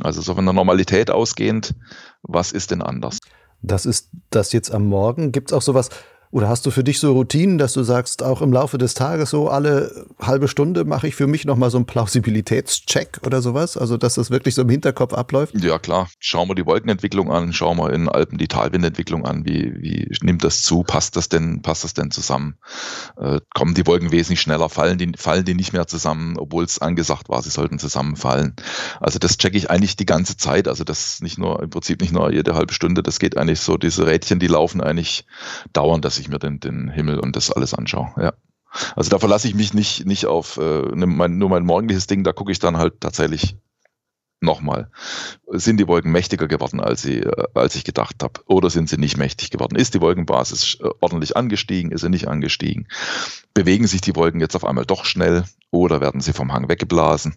[0.00, 1.74] Also so von der Normalität ausgehend,
[2.22, 3.18] was ist denn anders?
[3.62, 5.32] Das ist das jetzt am Morgen.
[5.32, 5.88] Gibt es auch sowas,
[6.34, 9.30] oder hast du für dich so Routinen, dass du sagst, auch im Laufe des Tages
[9.30, 13.76] so alle halbe Stunde mache ich für mich nochmal so einen Plausibilitätscheck oder sowas?
[13.76, 15.54] Also, dass das wirklich so im Hinterkopf abläuft?
[15.54, 16.08] Ja, klar.
[16.18, 19.46] Schauen wir die Wolkenentwicklung an, schauen wir in Alpen die Talwindentwicklung an.
[19.46, 20.82] Wie, wie nimmt das zu?
[20.82, 22.56] Passt das denn, passt das denn zusammen?
[23.16, 24.68] Äh, kommen die Wolken wesentlich schneller?
[24.68, 28.56] Fallen die, fallen die nicht mehr zusammen, obwohl es angesagt war, sie sollten zusammenfallen?
[28.98, 30.66] Also, das checke ich eigentlich die ganze Zeit.
[30.66, 33.04] Also, das nicht nur, im Prinzip nicht nur jede halbe Stunde.
[33.04, 35.26] Das geht eigentlich so, diese Rädchen, die laufen eigentlich
[35.72, 38.12] dauernd, dass ich ich mir den, den Himmel und das alles anschaue.
[38.16, 38.34] Ja.
[38.96, 42.24] Also da verlasse ich mich nicht, nicht auf äh, ne, mein, nur mein morgendliches Ding,
[42.24, 43.56] da gucke ich dann halt tatsächlich
[44.40, 44.90] nochmal.
[45.48, 48.40] Sind die Wolken mächtiger geworden, als, sie, äh, als ich gedacht habe?
[48.46, 49.76] Oder sind sie nicht mächtig geworden?
[49.76, 51.92] Ist die Wolkenbasis äh, ordentlich angestiegen?
[51.92, 52.88] Ist sie nicht angestiegen?
[53.54, 57.36] Bewegen sich die Wolken jetzt auf einmal doch schnell oder werden sie vom Hang weggeblasen?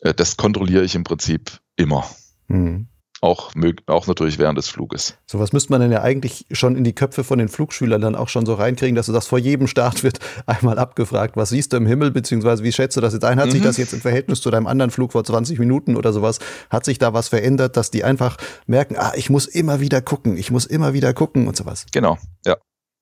[0.00, 2.04] Äh, das kontrolliere ich im Prinzip immer.
[2.46, 2.88] Mhm
[3.24, 3.52] auch,
[3.86, 5.16] auch natürlich während des Fluges.
[5.26, 8.14] So was müsste man dann ja eigentlich schon in die Köpfe von den Flugschülern dann
[8.14, 11.72] auch schon so reinkriegen, dass du das vor jedem Start wird einmal abgefragt, was siehst
[11.72, 13.40] du im Himmel, beziehungsweise wie schätzt du das jetzt ein?
[13.40, 13.52] Hat mhm.
[13.52, 16.38] sich das jetzt im Verhältnis zu deinem anderen Flug vor 20 Minuten oder sowas,
[16.70, 20.36] hat sich da was verändert, dass die einfach merken, ah, ich muss immer wieder gucken,
[20.36, 21.86] ich muss immer wieder gucken und sowas?
[21.92, 22.56] Genau, ja.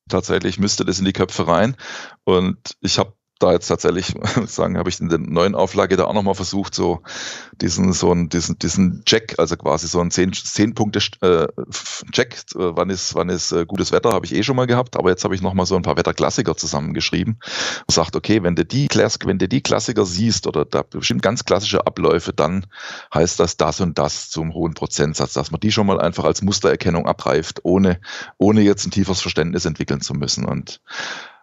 [0.09, 1.77] Tatsächlich müsste das in die Köpfe rein.
[2.25, 3.13] Und ich habe
[3.43, 4.15] da jetzt tatsächlich
[4.47, 7.03] sagen, habe ich in der neuen Auflage da auch nochmal versucht, so
[7.61, 11.49] diesen, so einen, diesen, diesen Check, also quasi so einen zehn, zehn Punkte äh,
[12.13, 14.97] Check, äh, wann ist, wann ist äh, gutes Wetter, habe ich eh schon mal gehabt,
[14.97, 17.39] aber jetzt habe ich nochmal so ein paar Wetterklassiker zusammengeschrieben
[17.87, 21.45] und sagt, okay, wenn du die wenn du die Klassiker siehst oder da bestimmt ganz
[21.45, 22.67] klassische Abläufe, dann
[23.13, 26.43] heißt das das und das zum hohen Prozentsatz, dass man die schon mal einfach als
[26.43, 28.01] Mustererkennung abgreift, ohne,
[28.39, 30.45] ohne jetzt ein tieferes Verständnis entwickeln zu müssen.
[30.45, 30.81] Und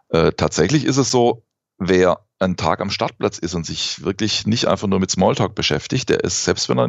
[0.09, 1.43] äh, tatsächlich ist es so,
[1.79, 6.09] wer einen Tag am Startplatz ist und sich wirklich nicht einfach nur mit Smalltalk beschäftigt,
[6.09, 6.87] der ist, selbst wenn er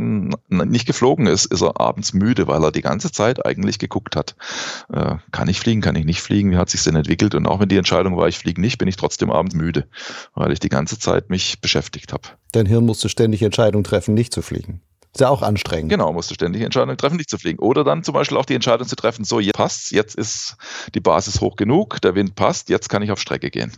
[0.65, 4.37] nicht geflogen ist, ist er abends müde, weil er die ganze Zeit eigentlich geguckt hat.
[4.93, 7.35] Äh, kann ich fliegen, kann ich nicht fliegen, wie hat sich denn entwickelt?
[7.35, 9.89] Und auch wenn die Entscheidung war, ich fliege nicht, bin ich trotzdem abends müde,
[10.35, 12.29] weil ich die ganze Zeit mich beschäftigt habe.
[12.53, 14.83] Dein Hirn musste ständig Entscheidungen treffen, nicht zu fliegen.
[15.13, 15.91] Ist ja auch anstrengend.
[15.91, 17.59] Genau, musst du ständig Entscheidungen treffen, nicht zu fliegen.
[17.59, 20.57] Oder dann zum Beispiel auch die Entscheidung zu treffen, so, jetzt passt, jetzt ist
[20.95, 23.73] die Basis hoch genug, der Wind passt, jetzt kann ich auf Strecke gehen.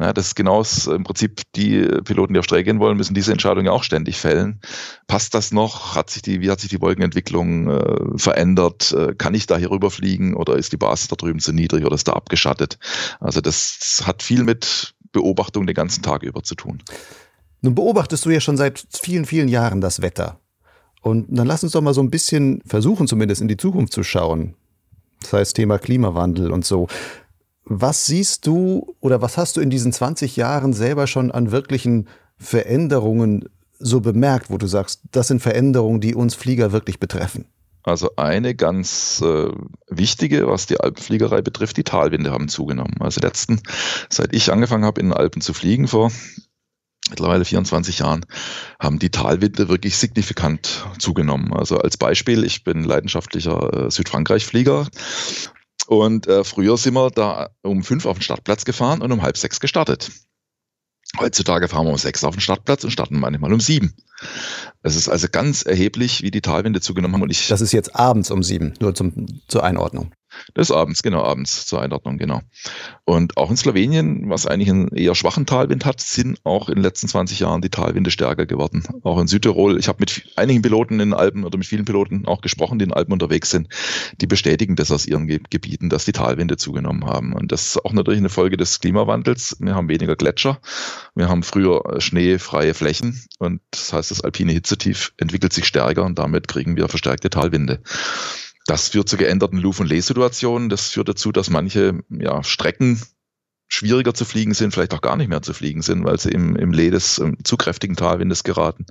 [0.00, 3.32] Ja, das ist genau im Prinzip die Piloten, die auf Strecke gehen wollen, müssen diese
[3.32, 4.60] Entscheidung ja auch ständig fällen.
[5.06, 5.94] Passt das noch?
[5.94, 8.92] Hat sich die, wie hat sich die Wolkenentwicklung äh, verändert?
[8.92, 11.94] Äh, kann ich da hier rüberfliegen oder ist die Basis da drüben zu niedrig oder
[11.94, 12.78] ist da abgeschattet?
[13.20, 16.82] Also das hat viel mit Beobachtung den ganzen Tag über zu tun.
[17.60, 20.40] Nun beobachtest du ja schon seit vielen, vielen Jahren das Wetter.
[21.00, 24.02] Und dann lass uns doch mal so ein bisschen versuchen, zumindest in die Zukunft zu
[24.02, 24.54] schauen.
[25.20, 26.88] Das heißt Thema Klimawandel und so.
[27.64, 32.08] Was siehst du oder was hast du in diesen 20 Jahren selber schon an wirklichen
[32.36, 33.48] Veränderungen
[33.78, 37.46] so bemerkt, wo du sagst, das sind Veränderungen, die uns Flieger wirklich betreffen?
[37.84, 39.50] Also eine ganz äh,
[39.88, 42.94] wichtige, was die Alpenfliegerei betrifft, die Talwinde haben zugenommen.
[43.00, 43.60] Also letzten,
[44.08, 46.12] seit ich angefangen habe, in den Alpen zu fliegen vor
[47.10, 48.24] mittlerweile 24 Jahren,
[48.80, 51.52] haben die Talwinde wirklich signifikant zugenommen.
[51.52, 54.86] Also als Beispiel, ich bin leidenschaftlicher äh, Südfrankreich-Flieger
[55.86, 59.36] und äh, früher sind wir da um fünf auf den Startplatz gefahren und um halb
[59.36, 60.10] sechs gestartet.
[61.18, 63.94] Heutzutage fahren wir um sechs auf den Startplatz und starten manchmal um sieben.
[64.82, 67.22] Es ist also ganz erheblich, wie die Talwinde zugenommen haben.
[67.22, 70.12] Und ich das ist jetzt abends um sieben, nur zum, zur Einordnung.
[70.54, 72.40] Das ist abends, genau, abends zur Einordnung, genau.
[73.04, 76.82] Und auch in Slowenien, was eigentlich einen eher schwachen Talwind hat, sind auch in den
[76.82, 78.84] letzten 20 Jahren die Talwinde stärker geworden.
[79.02, 82.26] Auch in Südtirol, ich habe mit einigen Piloten in den Alpen oder mit vielen Piloten
[82.26, 83.68] auch gesprochen, die in den Alpen unterwegs sind,
[84.20, 87.32] die bestätigen das aus ihren Gebieten, dass die Talwinde zugenommen haben.
[87.32, 89.56] Und das ist auch natürlich eine Folge des Klimawandels.
[89.60, 90.60] Wir haben weniger Gletscher,
[91.14, 96.18] wir haben früher schneefreie Flächen und das heißt, das alpine Hitzetief entwickelt sich stärker und
[96.18, 97.82] damit kriegen wir verstärkte Talwinde.
[98.66, 100.68] Das führt zu geänderten Luft- und Lehsituationen.
[100.68, 103.00] Das führt dazu, dass manche ja, Strecken
[103.68, 106.56] schwieriger zu fliegen sind, vielleicht auch gar nicht mehr zu fliegen sind, weil sie im,
[106.56, 108.86] im Lee des um, zu kräftigen Talwindes geraten.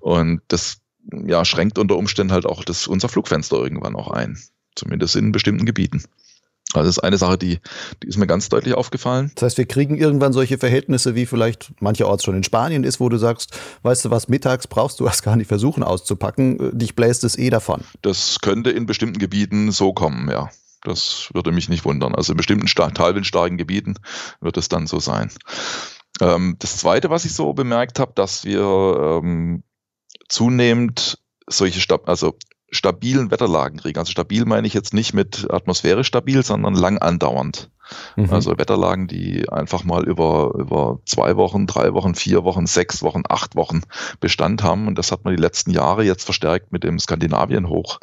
[0.00, 0.78] Und das
[1.26, 4.38] ja, schränkt unter Umständen halt auch das, unser Flugfenster irgendwann auch ein.
[4.76, 6.04] Zumindest in bestimmten Gebieten.
[6.74, 7.60] Also das ist eine Sache, die,
[8.02, 9.30] die ist mir ganz deutlich aufgefallen.
[9.34, 13.08] Das heißt, wir kriegen irgendwann solche Verhältnisse, wie vielleicht mancherorts schon in Spanien ist, wo
[13.08, 17.24] du sagst, weißt du was, mittags brauchst du erst gar nicht versuchen auszupacken, dich bläst
[17.24, 17.82] es eh davon.
[18.02, 20.50] Das könnte in bestimmten Gebieten so kommen, ja.
[20.84, 22.14] Das würde mich nicht wundern.
[22.14, 23.94] Also in bestimmten teilwindstarken Gebieten
[24.40, 25.30] wird es dann so sein.
[26.20, 29.62] Ähm, das Zweite, was ich so bemerkt habe, dass wir ähm,
[30.28, 31.18] zunehmend
[31.48, 32.36] solche, Stab also
[32.72, 33.98] stabilen Wetterlagen kriegen.
[33.98, 37.70] Also stabil meine ich jetzt nicht mit atmosphärisch stabil, sondern lang andauernd.
[38.16, 38.30] Mhm.
[38.30, 43.22] Also Wetterlagen, die einfach mal über, über zwei Wochen, drei Wochen, vier Wochen, sechs Wochen,
[43.28, 43.82] acht Wochen
[44.20, 44.88] Bestand haben.
[44.88, 48.00] Und das hat man die letzten Jahre jetzt verstärkt mit dem Skandinavien hoch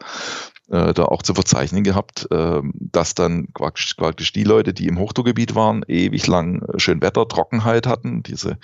[0.70, 5.56] äh, da auch zu verzeichnen gehabt, äh, dass dann praktisch die Leute, die im Hochdruckgebiet
[5.56, 8.58] waren, ewig lang schön Wetter, Trockenheit hatten, diese,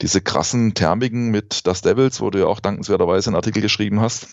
[0.00, 4.28] diese krassen Thermiken mit Das Devils, wo du ja auch dankenswerterweise einen Artikel geschrieben hast.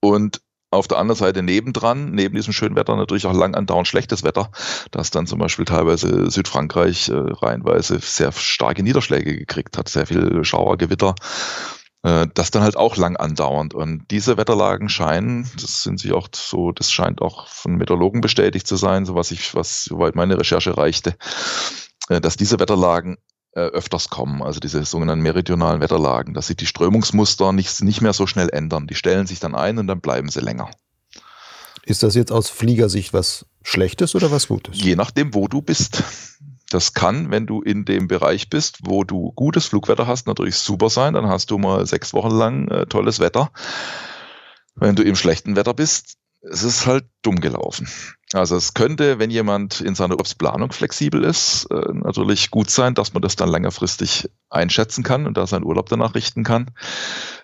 [0.00, 4.22] Und auf der anderen Seite nebendran, neben diesem schönen Wetter natürlich auch lang andauernd schlechtes
[4.22, 4.50] Wetter,
[4.90, 10.44] dass dann zum Beispiel teilweise Südfrankreich äh, reihenweise sehr starke Niederschläge gekriegt hat, sehr viel
[10.44, 11.14] Schauer, Gewitter,
[12.02, 13.72] äh, das dann halt auch lang andauernd.
[13.72, 18.66] Und diese Wetterlagen scheinen, das sind sie auch so, das scheint auch von Meteorologen bestätigt
[18.66, 21.16] zu sein, so was ich, was soweit meine Recherche reichte,
[22.10, 23.16] äh, dass diese Wetterlagen
[23.66, 28.26] öfters kommen, also diese sogenannten meridionalen Wetterlagen, dass sich die Strömungsmuster nicht, nicht mehr so
[28.26, 28.86] schnell ändern.
[28.86, 30.70] Die stellen sich dann ein und dann bleiben sie länger.
[31.84, 34.82] Ist das jetzt aus Fliegersicht was Schlechtes oder was Gutes?
[34.82, 36.02] Je nachdem, wo du bist.
[36.70, 40.90] Das kann, wenn du in dem Bereich bist, wo du gutes Flugwetter hast, natürlich super
[40.90, 41.14] sein.
[41.14, 43.50] Dann hast du mal sechs Wochen lang äh, tolles Wetter.
[44.74, 47.88] Wenn du im schlechten Wetter bist, es ist halt dumm gelaufen.
[48.34, 53.14] Also es könnte, wenn jemand in seiner Urlaubsplanung flexibel ist, äh, natürlich gut sein, dass
[53.14, 56.70] man das dann längerfristig einschätzen kann und da seinen Urlaub danach richten kann.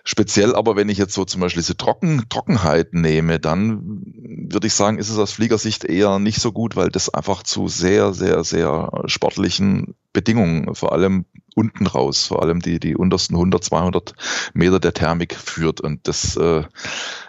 [0.03, 4.03] Speziell aber, wenn ich jetzt so zum Beispiel diese Trocken, Trockenheit nehme, dann
[4.51, 7.67] würde ich sagen, ist es aus Fliegersicht eher nicht so gut, weil das einfach zu
[7.67, 11.25] sehr, sehr, sehr sportlichen Bedingungen, vor allem
[11.55, 14.13] unten raus, vor allem die, die untersten 100, 200
[14.53, 15.81] Meter der Thermik führt.
[15.81, 16.63] Und das äh,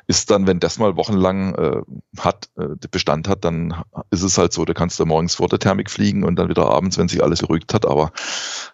[0.07, 1.83] ist dann, wenn das mal wochenlang äh,
[2.18, 5.59] hat, äh, Bestand hat, dann ist es halt so, da kannst du morgens vor der
[5.59, 8.12] Thermik fliegen und dann wieder abends, wenn sich alles beruhigt hat, aber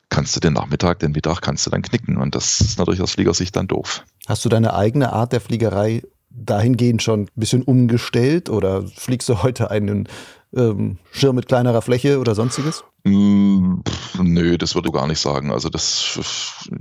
[0.09, 3.13] kannst du den Nachmittag, den Mittag kannst du dann knicken und das ist natürlich aus
[3.13, 4.05] Fliegersicht dann doof.
[4.27, 9.43] Hast du deine eigene Art der Fliegerei dahingehend schon ein bisschen umgestellt oder fliegst du
[9.43, 10.09] heute einen
[10.55, 12.85] ähm, Schirm mit kleinerer Fläche oder sonstiges?
[13.05, 13.81] Mm,
[14.21, 15.51] nö, das würde ich gar nicht sagen.
[15.51, 16.19] Also das,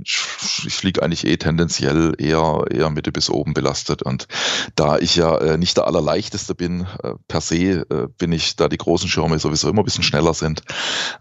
[0.04, 4.02] ich fliege eigentlich eh tendenziell eher, eher Mitte bis oben belastet.
[4.02, 4.28] Und
[4.76, 8.68] da ich ja äh, nicht der allerleichteste bin, äh, per se äh, bin ich, da
[8.68, 10.62] die großen Schirme sowieso immer ein bisschen schneller sind,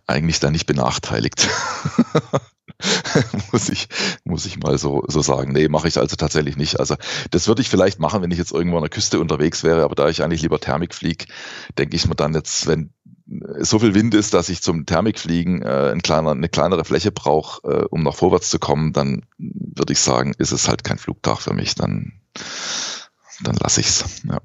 [0.06, 1.48] eigentlich da nicht benachteiligt.
[3.52, 3.88] muss ich,
[4.24, 5.52] muss ich mal so, so sagen.
[5.52, 6.80] Nee, mache ich also tatsächlich nicht.
[6.80, 6.96] Also
[7.32, 9.96] das würde ich vielleicht machen, wenn ich jetzt irgendwo an der Küste unterwegs wäre, aber
[9.96, 11.26] da ich eigentlich lieber Thermik fliege,
[11.78, 12.92] denke ich mir dann jetzt, wenn
[13.60, 17.68] so viel Wind ist, dass ich zum Thermikfliegen äh, ein kleiner, eine kleinere Fläche brauche,
[17.68, 21.40] äh, um nach vorwärts zu kommen, dann würde ich sagen, ist es halt kein Flugtag
[21.40, 21.76] für mich.
[21.76, 22.14] Dann,
[23.42, 24.06] dann lasse ich es.
[24.28, 24.40] Ja.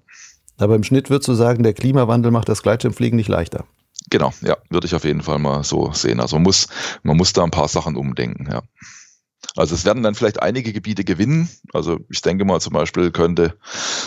[0.59, 3.65] Aber im Schnitt würdest du sagen, der Klimawandel macht das Gleitschirmfliegen nicht leichter.
[4.11, 6.21] Genau, ja, würde ich auf jeden Fall mal so sehen.
[6.21, 6.69] Also man muss,
[7.03, 8.63] man muss da ein paar Sachen umdenken, ja.
[9.55, 11.49] Also es werden dann vielleicht einige Gebiete gewinnen.
[11.73, 13.55] Also ich denke mal zum Beispiel könnte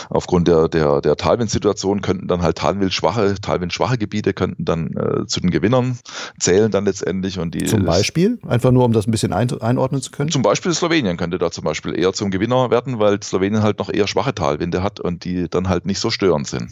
[0.08, 5.40] aufgrund der, der, der Talwindsituation könnten dann halt Talwindschwache, Talwindschwache Gebiete könnten dann äh, zu
[5.40, 5.98] den Gewinnern
[6.38, 7.38] zählen dann letztendlich.
[7.38, 8.38] Und die, zum Beispiel?
[8.46, 10.30] Einfach nur, um das ein bisschen ein, einordnen zu können?
[10.30, 13.92] Zum Beispiel Slowenien könnte da zum Beispiel eher zum Gewinner werden, weil Slowenien halt noch
[13.92, 16.70] eher schwache Talwinde hat und die dann halt nicht so störend sind.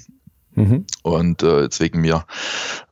[1.02, 2.24] Und äh, jetzt wegen mir,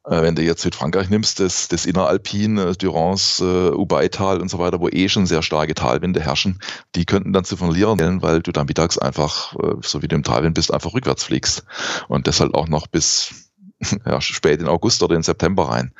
[0.04, 4.58] äh, wenn du jetzt Südfrankreich nimmst, das, das Inneralpin, äh, Durance, äh, Ubaital und so
[4.58, 6.60] weiter, wo eh schon sehr starke Talwinde herrschen,
[6.94, 10.16] die könnten dann zu Verlierern werden, weil du dann mittags einfach, äh, so wie du
[10.16, 11.64] im Talwind bist, einfach rückwärts fliegst.
[12.08, 13.50] Und deshalb auch noch bis
[14.06, 15.92] ja, spät in August oder in September rein.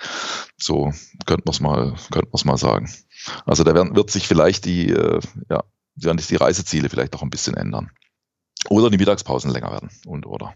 [0.57, 0.93] So
[1.27, 2.91] könnte man es mal, könnte man mal sagen.
[3.45, 5.65] Also da werden, wird sich vielleicht die, äh, ja,
[5.97, 7.91] werden sich die Reiseziele vielleicht noch ein bisschen ändern.
[8.69, 10.55] Oder die Mittagspausen länger werden und oder.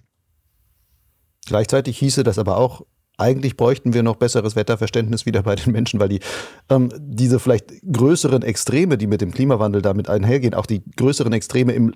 [1.46, 2.82] Gleichzeitig hieße das aber auch,
[3.20, 6.20] eigentlich bräuchten wir noch besseres Wetterverständnis wieder bei den Menschen, weil die
[6.70, 11.72] ähm, diese vielleicht größeren Extreme, die mit dem Klimawandel damit einhergehen, auch die größeren Extreme
[11.72, 11.92] im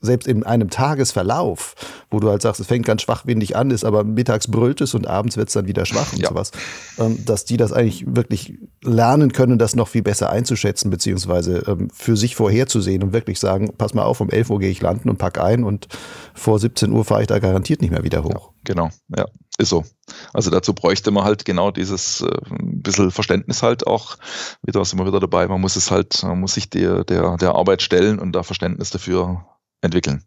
[0.00, 1.74] selbst in einem Tagesverlauf,
[2.10, 5.06] wo du halt sagst, es fängt ganz schwachwindig an, ist aber mittags brüllt es und
[5.06, 6.28] abends wird es dann wieder schwach und ja.
[6.28, 6.50] sowas,
[6.98, 11.88] ähm, dass die das eigentlich wirklich lernen können, das noch viel besser einzuschätzen, beziehungsweise ähm,
[11.92, 15.10] für sich vorherzusehen und wirklich sagen, pass mal auf, um 11 Uhr gehe ich landen
[15.10, 15.88] und pack ein und
[16.34, 18.30] vor 17 Uhr fahre ich da garantiert nicht mehr wieder hoch.
[18.30, 19.26] Ja, genau, ja,
[19.58, 19.84] ist so.
[20.32, 22.30] Also dazu bräuchte man halt genau dieses äh,
[22.60, 24.16] bisschen Verständnis halt auch,
[24.62, 27.54] wieder sind wir wieder dabei, man muss es halt, man muss sich der, der, der
[27.54, 29.44] Arbeit stellen und da Verständnis dafür
[29.80, 30.24] entwickeln.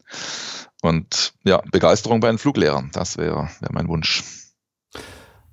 [0.82, 4.24] Und ja, Begeisterung bei den Fluglehrern, das wäre wär mein Wunsch.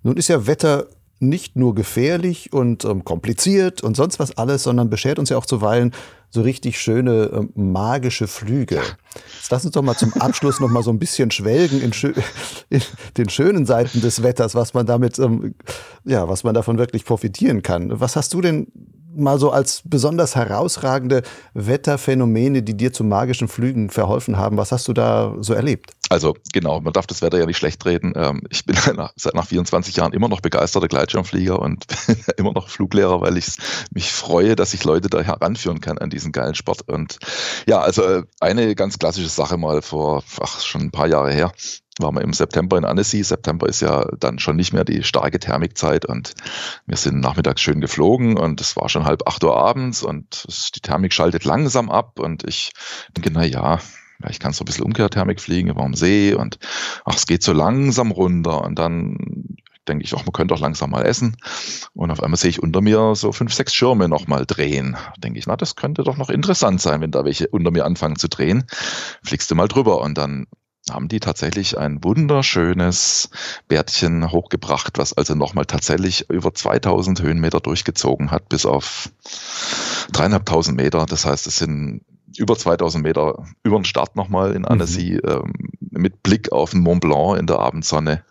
[0.03, 0.89] Nun ist ja Wetter
[1.21, 5.45] nicht nur gefährlich und ähm, kompliziert und sonst was alles, sondern beschert uns ja auch
[5.45, 5.93] zuweilen
[6.31, 8.81] so richtig schöne ähm, magische Flüge.
[9.37, 12.13] Jetzt lass uns doch mal zum Abschluss noch mal so ein bisschen schwelgen in, schö
[12.71, 12.83] in
[13.17, 15.55] den schönen Seiten des Wetters, was man damit, ähm,
[16.05, 18.01] ja, was man davon wirklich profitieren kann.
[18.01, 18.69] Was hast du denn
[19.15, 21.23] mal so als besonders herausragende
[21.55, 24.57] Wetterphänomene, die dir zu magischen Flügen verholfen haben.
[24.57, 25.93] Was hast du da so erlebt?
[26.11, 28.13] Also genau, man darf das Wetter ja nicht schlecht reden.
[28.17, 28.77] Ähm, ich bin
[29.17, 31.87] seit nach 24 Jahren immer noch begeisterter Gleitschirmflieger und
[32.37, 33.47] immer noch Fluglehrer, weil ich
[33.93, 36.83] mich freue, dass ich Leute da heranführen kann an diesen geilen Sport.
[36.89, 37.19] Und
[37.67, 41.53] ja, also äh, eine ganz klassische Sache mal vor, ach, schon ein paar Jahre her
[41.99, 43.23] waren wir im September in Annecy.
[43.23, 46.35] September ist ja dann schon nicht mehr die starke Thermikzeit und
[46.87, 50.81] wir sind nachmittags schön geflogen und es war schon halb acht Uhr abends und die
[50.81, 52.73] Thermik schaltet langsam ab und ich
[53.17, 53.81] denke, na ja,
[54.29, 56.59] ich kann so ein bisschen Umkehrthermik fliegen über dem See und
[57.05, 59.17] ach, es geht so langsam runter und dann
[59.89, 61.37] denke ich, ach, man könnte doch langsam mal essen.
[61.95, 64.97] Und auf einmal sehe ich unter mir so fünf, sechs Schirme nochmal drehen.
[65.19, 68.17] Denke ich, na, das könnte doch noch interessant sein, wenn da welche unter mir anfangen
[68.17, 68.65] zu drehen.
[69.23, 70.47] Fliegst du mal drüber und dann
[70.89, 73.31] haben die tatsächlich ein wunderschönes
[73.69, 79.11] Bärtchen hochgebracht, was also nochmal tatsächlich über 2000 Höhenmeter durchgezogen hat, bis auf
[80.13, 81.05] dreieinhalbtausend Meter.
[81.07, 82.03] Das heißt, es sind
[82.37, 85.31] über 2000 Meter über den Start nochmal in Annecy mhm.
[85.31, 85.53] ähm,
[85.91, 88.25] mit Blick auf den Mont Blanc in der Abendsonne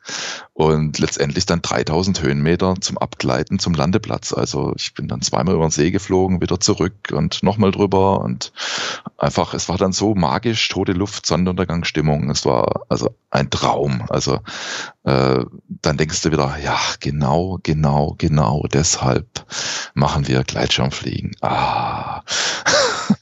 [0.54, 4.34] und letztendlich dann 3000 Höhenmeter zum Abgleiten zum Landeplatz.
[4.34, 8.54] Also ich bin dann zweimal über den See geflogen, wieder zurück und nochmal drüber und
[9.18, 12.30] einfach, es war dann so magisch, tote Luft, Sonnenuntergangsstimmung.
[12.30, 14.06] Es war also ein Traum.
[14.10, 14.40] Also
[15.04, 19.46] äh, dann denkst du wieder, ja, genau, genau, genau deshalb
[19.94, 21.36] machen wir Gleitschirmfliegen.
[21.42, 22.22] Ah.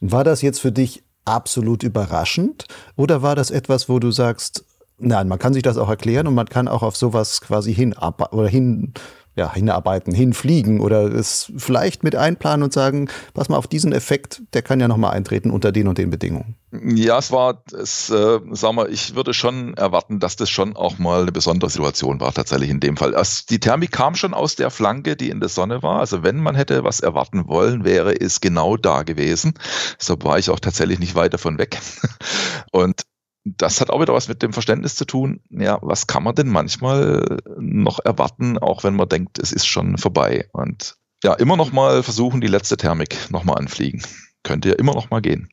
[0.00, 2.66] War das jetzt für dich absolut überraschend
[2.96, 4.64] oder war das etwas, wo du sagst,
[4.98, 7.94] nein, man kann sich das auch erklären und man kann auch auf sowas quasi hin
[8.30, 8.92] oder hin
[9.34, 14.42] ja, hinarbeiten, hinfliegen oder es vielleicht mit einplanen und sagen, pass mal auf diesen Effekt,
[14.52, 16.56] der kann ja nochmal eintreten unter den und den Bedingungen.
[16.72, 20.98] Ja, es war, es, äh, sag mal, ich würde schon erwarten, dass das schon auch
[20.98, 23.14] mal eine besondere Situation war, tatsächlich in dem Fall.
[23.14, 26.00] Also die Thermik kam schon aus der Flanke, die in der Sonne war.
[26.00, 29.54] Also wenn man hätte was erwarten wollen, wäre es genau da gewesen.
[29.98, 31.78] So war ich auch tatsächlich nicht weit davon weg.
[32.72, 33.02] Und
[33.44, 35.40] das hat auch wieder was mit dem Verständnis zu tun.
[35.50, 39.98] Ja, was kann man denn manchmal noch erwarten, auch wenn man denkt, es ist schon
[39.98, 40.48] vorbei?
[40.52, 44.02] Und ja, immer noch mal versuchen, die letzte Thermik noch mal anfliegen.
[44.42, 45.48] Könnte ja immer noch mal gehen.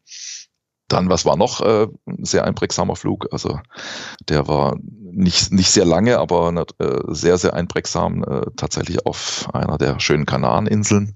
[0.90, 1.88] Dann, was war noch äh,
[2.22, 3.28] sehr einprägsamer Flug?
[3.32, 3.60] Also
[4.28, 4.78] der war
[5.12, 8.24] nicht, nicht sehr lange, aber äh, sehr, sehr einprägsam.
[8.24, 11.16] Äh, tatsächlich auf einer der schönen Kanareninseln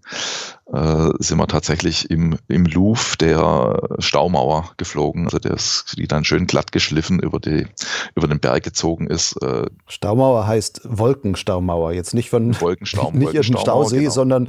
[0.72, 6.26] äh, sind wir tatsächlich im, im Louvre der Staumauer geflogen, also der ist, die dann
[6.26, 7.68] schön glatt geschliffen über, die,
[8.16, 9.42] über den Berg gezogen ist.
[9.42, 14.12] Äh, Staumauer heißt Wolkenstaumauer, jetzt nicht von Wolkenstaum, nicht irgendein Stausee, genau.
[14.12, 14.48] sondern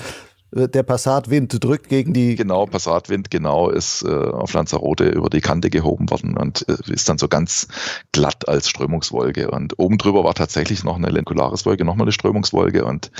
[0.54, 2.36] der Passatwind drückt gegen die.
[2.36, 7.08] Genau, Passatwind, genau, ist äh, auf Lanzarote über die Kante gehoben worden und äh, ist
[7.08, 7.66] dann so ganz
[8.12, 9.50] glatt als Strömungswolke.
[9.50, 13.10] Und oben drüber war tatsächlich noch eine Lenkulariswolke, nochmal eine Strömungswolke und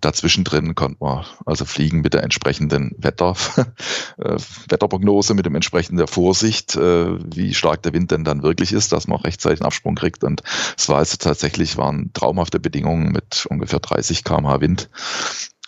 [0.00, 3.34] dazwischen drin konnte man also fliegen mit der entsprechenden Wetter,
[4.18, 4.36] äh,
[4.68, 9.08] Wetterprognose, mit dem entsprechenden Vorsicht, äh, wie stark der Wind denn dann wirklich ist, dass
[9.08, 10.24] man auch rechtzeitig einen Absprung kriegt.
[10.24, 10.42] Und
[10.76, 14.90] es war also tatsächlich, waren traumhafte Bedingungen mit ungefähr 30 km/h Wind.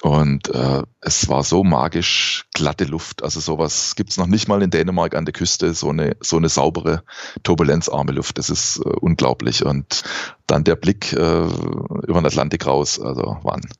[0.05, 3.23] Und äh, es war so magisch glatte Luft.
[3.25, 6.51] Also sowas gibt's noch nicht mal in Dänemark an der Küste, so eine, so eine
[6.51, 7.03] saubere,
[7.43, 8.37] turbulenzarme Luft.
[8.37, 9.65] Das ist äh, unglaublich.
[9.65, 10.03] Und
[10.47, 13.71] dann der Blick äh, über den Atlantik raus, also Wahnsinn.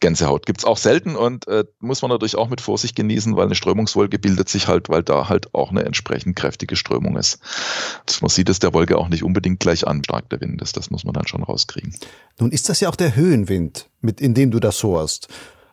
[0.00, 3.54] Gänsehaut gibt's auch selten und äh, muss man natürlich auch mit Vorsicht genießen, weil eine
[3.54, 7.40] Strömungswolke bildet sich halt, weil da halt auch eine entsprechend kräftige Strömung ist.
[8.06, 10.78] Das, man sieht es der Wolke auch nicht unbedingt gleich an, stark der Wind ist.
[10.78, 11.94] Das muss man dann schon rauskriegen.
[12.38, 15.28] Nun ist das ja auch der Höhenwind, mit in dem du das sohrst.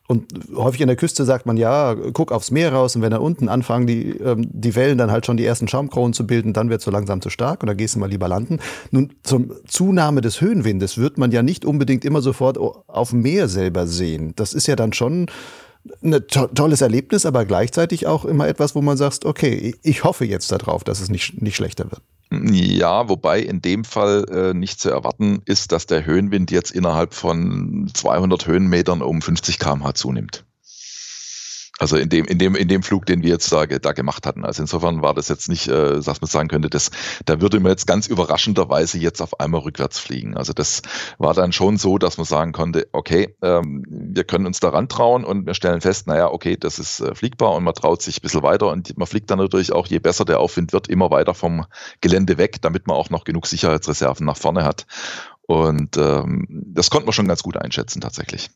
[0.07, 3.17] Und häufig an der Küste sagt man, ja, guck aufs Meer raus und wenn da
[3.17, 6.69] unten anfangen, die, ähm, die Wellen dann halt schon die ersten Schaumkronen zu bilden, dann
[6.69, 8.59] wird es so langsam zu stark und dann gehst du mal lieber landen.
[8.89, 13.47] Nun, zum Zunahme des Höhenwindes wird man ja nicht unbedingt immer sofort auf dem Meer
[13.47, 14.33] selber sehen.
[14.35, 15.27] Das ist ja dann schon
[16.03, 20.25] ein to tolles Erlebnis, aber gleichzeitig auch immer etwas, wo man sagt, okay, ich hoffe
[20.25, 22.01] jetzt darauf, dass es nicht, nicht schlechter wird.
[22.31, 27.13] Ja, wobei in dem Fall äh, nicht zu erwarten ist, dass der Höhenwind jetzt innerhalb
[27.13, 30.45] von 200 Höhenmetern um 50 km/h zunimmt.
[31.81, 34.45] Also in dem, in dem, in dem Flug, den wir jetzt da, da gemacht hatten.
[34.45, 36.91] Also insofern war das jetzt nicht, äh, dass man sagen könnte, das,
[37.25, 40.37] da würde man jetzt ganz überraschenderweise jetzt auf einmal rückwärts fliegen.
[40.37, 40.83] Also das
[41.17, 45.25] war dann schon so, dass man sagen konnte, okay, ähm, wir können uns daran trauen
[45.25, 48.21] und wir stellen fest, naja, okay, das ist äh, fliegbar und man traut sich ein
[48.21, 51.33] bisschen weiter und man fliegt dann natürlich auch, je besser der Aufwind wird, immer weiter
[51.33, 51.65] vom
[51.99, 54.85] Gelände weg, damit man auch noch genug Sicherheitsreserven nach vorne hat.
[55.47, 58.51] Und ähm, das konnte man schon ganz gut einschätzen tatsächlich.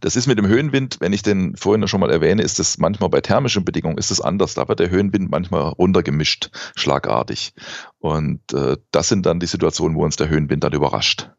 [0.00, 3.10] Das ist mit dem Höhenwind, wenn ich den vorhin schon mal erwähne, ist das manchmal
[3.10, 4.54] bei thermischen Bedingungen ist es anders.
[4.54, 7.54] Da wird der Höhenwind manchmal runtergemischt, schlagartig.
[7.98, 11.30] Und äh, das sind dann die Situationen, wo uns der Höhenwind dann überrascht.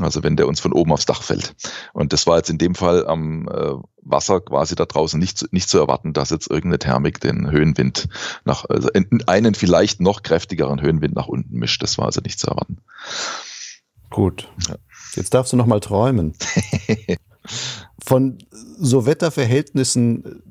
[0.00, 1.54] Also wenn der uns von oben aufs Dach fällt.
[1.92, 5.68] Und das war jetzt in dem Fall am äh, Wasser quasi da draußen nicht, nicht
[5.68, 8.08] zu erwarten, dass jetzt irgendeine Thermik den Höhenwind
[8.44, 11.82] nach, also einen vielleicht noch kräftigeren Höhenwind nach unten mischt.
[11.82, 12.78] Das war also nicht zu erwarten.
[14.10, 14.48] Gut.
[14.68, 14.76] Ja.
[15.14, 16.34] Jetzt darfst du noch mal träumen.
[18.04, 18.38] von
[18.78, 20.42] so Wetterverhältnissen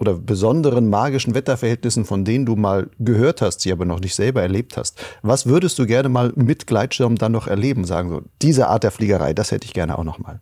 [0.00, 4.40] oder besonderen magischen Wetterverhältnissen, von denen du mal gehört hast, sie aber noch nicht selber
[4.40, 4.98] erlebt hast.
[5.20, 7.84] Was würdest du gerne mal mit Gleitschirm dann noch erleben?
[7.84, 10.40] Sagen so, diese Art der Fliegerei, das hätte ich gerne auch noch mal.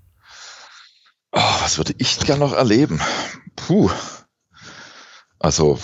[1.33, 3.01] Oh, was würde ich gerne noch erleben?
[3.57, 3.91] Puh.
[5.41, 5.79] Also,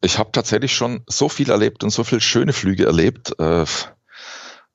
[0.00, 3.38] ich habe tatsächlich schon so viel erlebt und so viele schöne Flüge erlebt.
[3.40, 3.64] Äh,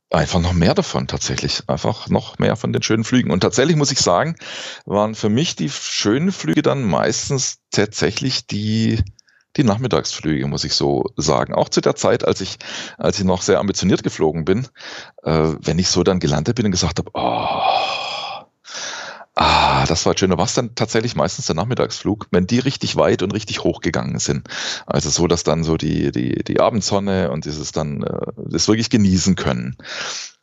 [0.09, 1.63] einfach noch mehr davon tatsächlich.
[1.67, 3.31] Einfach noch mehr von den schönen Flügen.
[3.31, 4.35] Und tatsächlich muss ich sagen,
[4.85, 9.03] waren für mich die schönen Flüge dann meistens tatsächlich die,
[9.57, 11.53] die Nachmittagsflüge, muss ich so sagen.
[11.53, 12.57] Auch zu der Zeit, als ich,
[12.97, 14.67] als ich noch sehr ambitioniert geflogen bin,
[15.23, 18.02] äh, wenn ich so dann gelandet bin und gesagt habe, oh,
[19.35, 20.29] Ah, das war schön.
[20.29, 23.81] Da war es dann tatsächlich meistens der Nachmittagsflug, wenn die richtig weit und richtig hoch
[23.81, 24.47] gegangen sind.
[24.85, 28.91] Also so, dass dann so die, die, die Abendsonne und dieses dann äh, das wirklich
[28.91, 29.75] genießen können.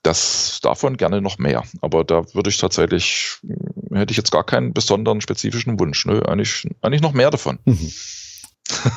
[0.03, 1.63] Das davon gerne noch mehr.
[1.83, 6.05] Aber da würde ich tatsächlich, hm, hätte ich jetzt gar keinen besonderen spezifischen Wunsch.
[6.07, 7.61] Nö, eigentlich, eigentlich noch mehr davon.
[7.65, 7.93] Mhm.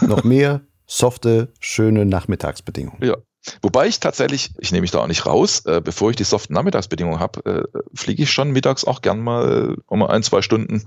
[0.07, 3.03] noch mehr softe, schöne Nachmittagsbedingungen.
[3.03, 3.17] Ja,
[3.61, 6.53] Wobei ich tatsächlich, ich nehme mich da auch nicht raus, äh, bevor ich die soften
[6.53, 10.85] Nachmittagsbedingungen habe, äh, fliege ich schon mittags auch gern mal um ein, zwei Stunden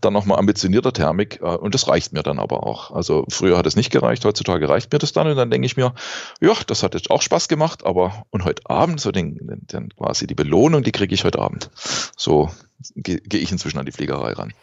[0.00, 2.92] dann nochmal ambitionierter Thermik äh, und das reicht mir dann aber auch.
[2.92, 5.76] Also früher hat es nicht gereicht, heutzutage reicht mir das dann und dann denke ich
[5.76, 5.94] mir,
[6.40, 9.88] ja, das hat jetzt auch Spaß gemacht, aber und heute Abend, so den, den, den
[9.90, 11.70] quasi die Belohnung, die kriege ich heute Abend.
[12.16, 12.50] So
[12.96, 14.54] gehe geh ich inzwischen an die Fliegerei ran.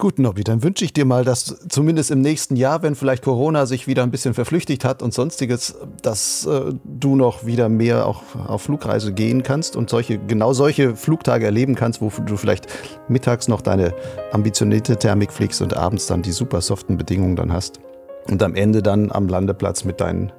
[0.00, 3.66] Gut, Nobby, dann wünsche ich dir mal, dass zumindest im nächsten Jahr, wenn vielleicht Corona
[3.66, 8.22] sich wieder ein bisschen verflüchtigt hat und sonstiges, dass äh, du noch wieder mehr auch
[8.48, 12.66] auf Flugreise gehen kannst und solche, genau solche Flugtage erleben kannst, wo du vielleicht
[13.08, 13.92] mittags noch deine
[14.32, 17.80] ambitionierte Thermik fliegst und abends dann die super soften Bedingungen dann hast.
[18.26, 20.32] Und am Ende dann am Landeplatz mit deinen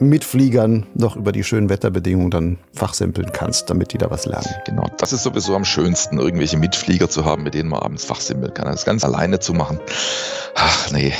[0.00, 4.48] Mitfliegern noch über die schönen Wetterbedingungen dann fachsimpeln kannst, damit die da was lernen.
[4.64, 8.54] Genau, das ist sowieso am schönsten, irgendwelche Mitflieger zu haben, mit denen man abends fachsimpeln
[8.54, 8.66] kann.
[8.66, 9.78] Das ganz alleine zu machen,
[10.54, 11.12] ach nee,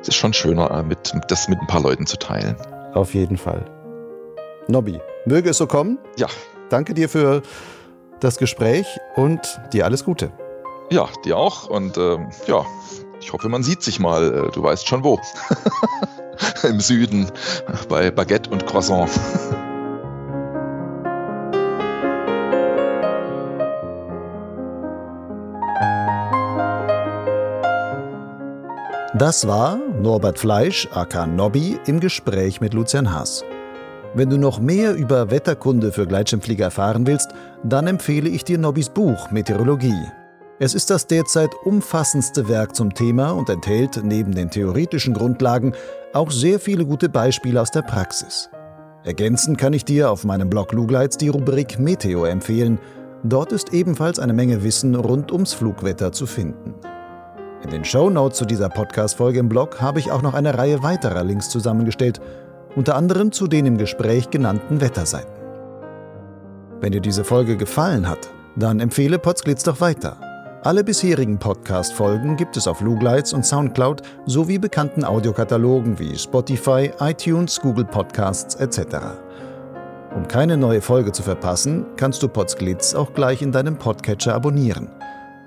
[0.00, 2.56] es ist schon schöner, äh, mit, das mit ein paar Leuten zu teilen.
[2.94, 3.64] Auf jeden Fall.
[4.66, 5.98] Nobby, möge es so kommen.
[6.16, 6.28] Ja.
[6.70, 7.42] Danke dir für
[8.20, 8.86] das Gespräch
[9.16, 10.30] und dir alles Gute.
[10.90, 12.64] Ja, dir auch und äh, ja,
[13.20, 14.46] ich hoffe, man sieht sich mal.
[14.46, 15.18] Äh, du weißt schon wo.
[16.62, 17.30] im Süden
[17.88, 19.08] bei Baguette und Croissant.
[29.20, 33.44] Das war Norbert Fleisch, aka Nobby, im Gespräch mit Lucian Haas.
[34.14, 37.28] Wenn du noch mehr über Wetterkunde für Gleitschirmflieger erfahren willst,
[37.62, 40.10] dann empfehle ich dir Nobbys Buch Meteorologie.
[40.62, 45.72] Es ist das derzeit umfassendste Werk zum Thema und enthält neben den theoretischen Grundlagen
[46.12, 48.50] auch sehr viele gute Beispiele aus der Praxis.
[49.02, 52.78] Ergänzend kann ich dir auf meinem Blog Lugleits die Rubrik Meteo empfehlen.
[53.24, 56.74] Dort ist ebenfalls eine Menge Wissen rund ums Flugwetter zu finden.
[57.64, 60.82] In den Show Notes zu dieser Podcast-Folge im Blog habe ich auch noch eine Reihe
[60.82, 62.20] weiterer Links zusammengestellt,
[62.76, 65.32] unter anderem zu den im Gespräch genannten Wetterseiten.
[66.82, 70.29] Wenn dir diese Folge gefallen hat, dann empfehle Potsglitz doch weiter.
[70.62, 77.58] Alle bisherigen Podcast-Folgen gibt es auf Lugleits und Soundcloud sowie bekannten Audiokatalogen wie Spotify, iTunes,
[77.58, 78.98] Google Podcasts etc.
[80.14, 84.90] Um keine neue Folge zu verpassen, kannst du Potsglitz auch gleich in deinem Podcatcher abonnieren.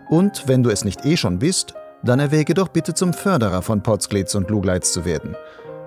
[0.09, 3.83] Und wenn du es nicht eh schon bist, dann erwäge doch bitte zum Förderer von
[3.83, 5.35] Potsglitz und Lugleits zu werden.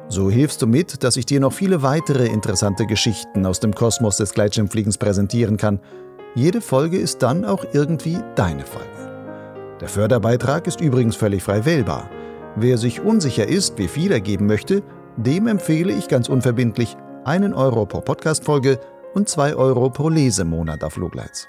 [0.08, 4.18] So hilfst du mit, dass ich dir noch viele weitere interessante Geschichten aus dem Kosmos
[4.18, 5.80] des Gleitschirmfliegens präsentieren kann.
[6.36, 9.05] Jede Folge ist dann auch irgendwie deine Folge.
[9.86, 12.10] Der Förderbeitrag ist übrigens völlig frei wählbar.
[12.56, 14.82] Wer sich unsicher ist, wie viel er geben möchte,
[15.16, 18.80] dem empfehle ich ganz unverbindlich einen Euro pro Podcast-Folge
[19.14, 21.46] und zwei Euro pro Lesemonat auf Lugleits.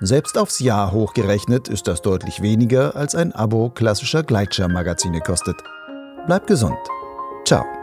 [0.00, 5.56] Selbst aufs Jahr hochgerechnet ist das deutlich weniger, als ein Abo klassischer Gleitschirmmagazine kostet.
[6.26, 6.76] Bleib gesund.
[7.46, 7.77] Ciao.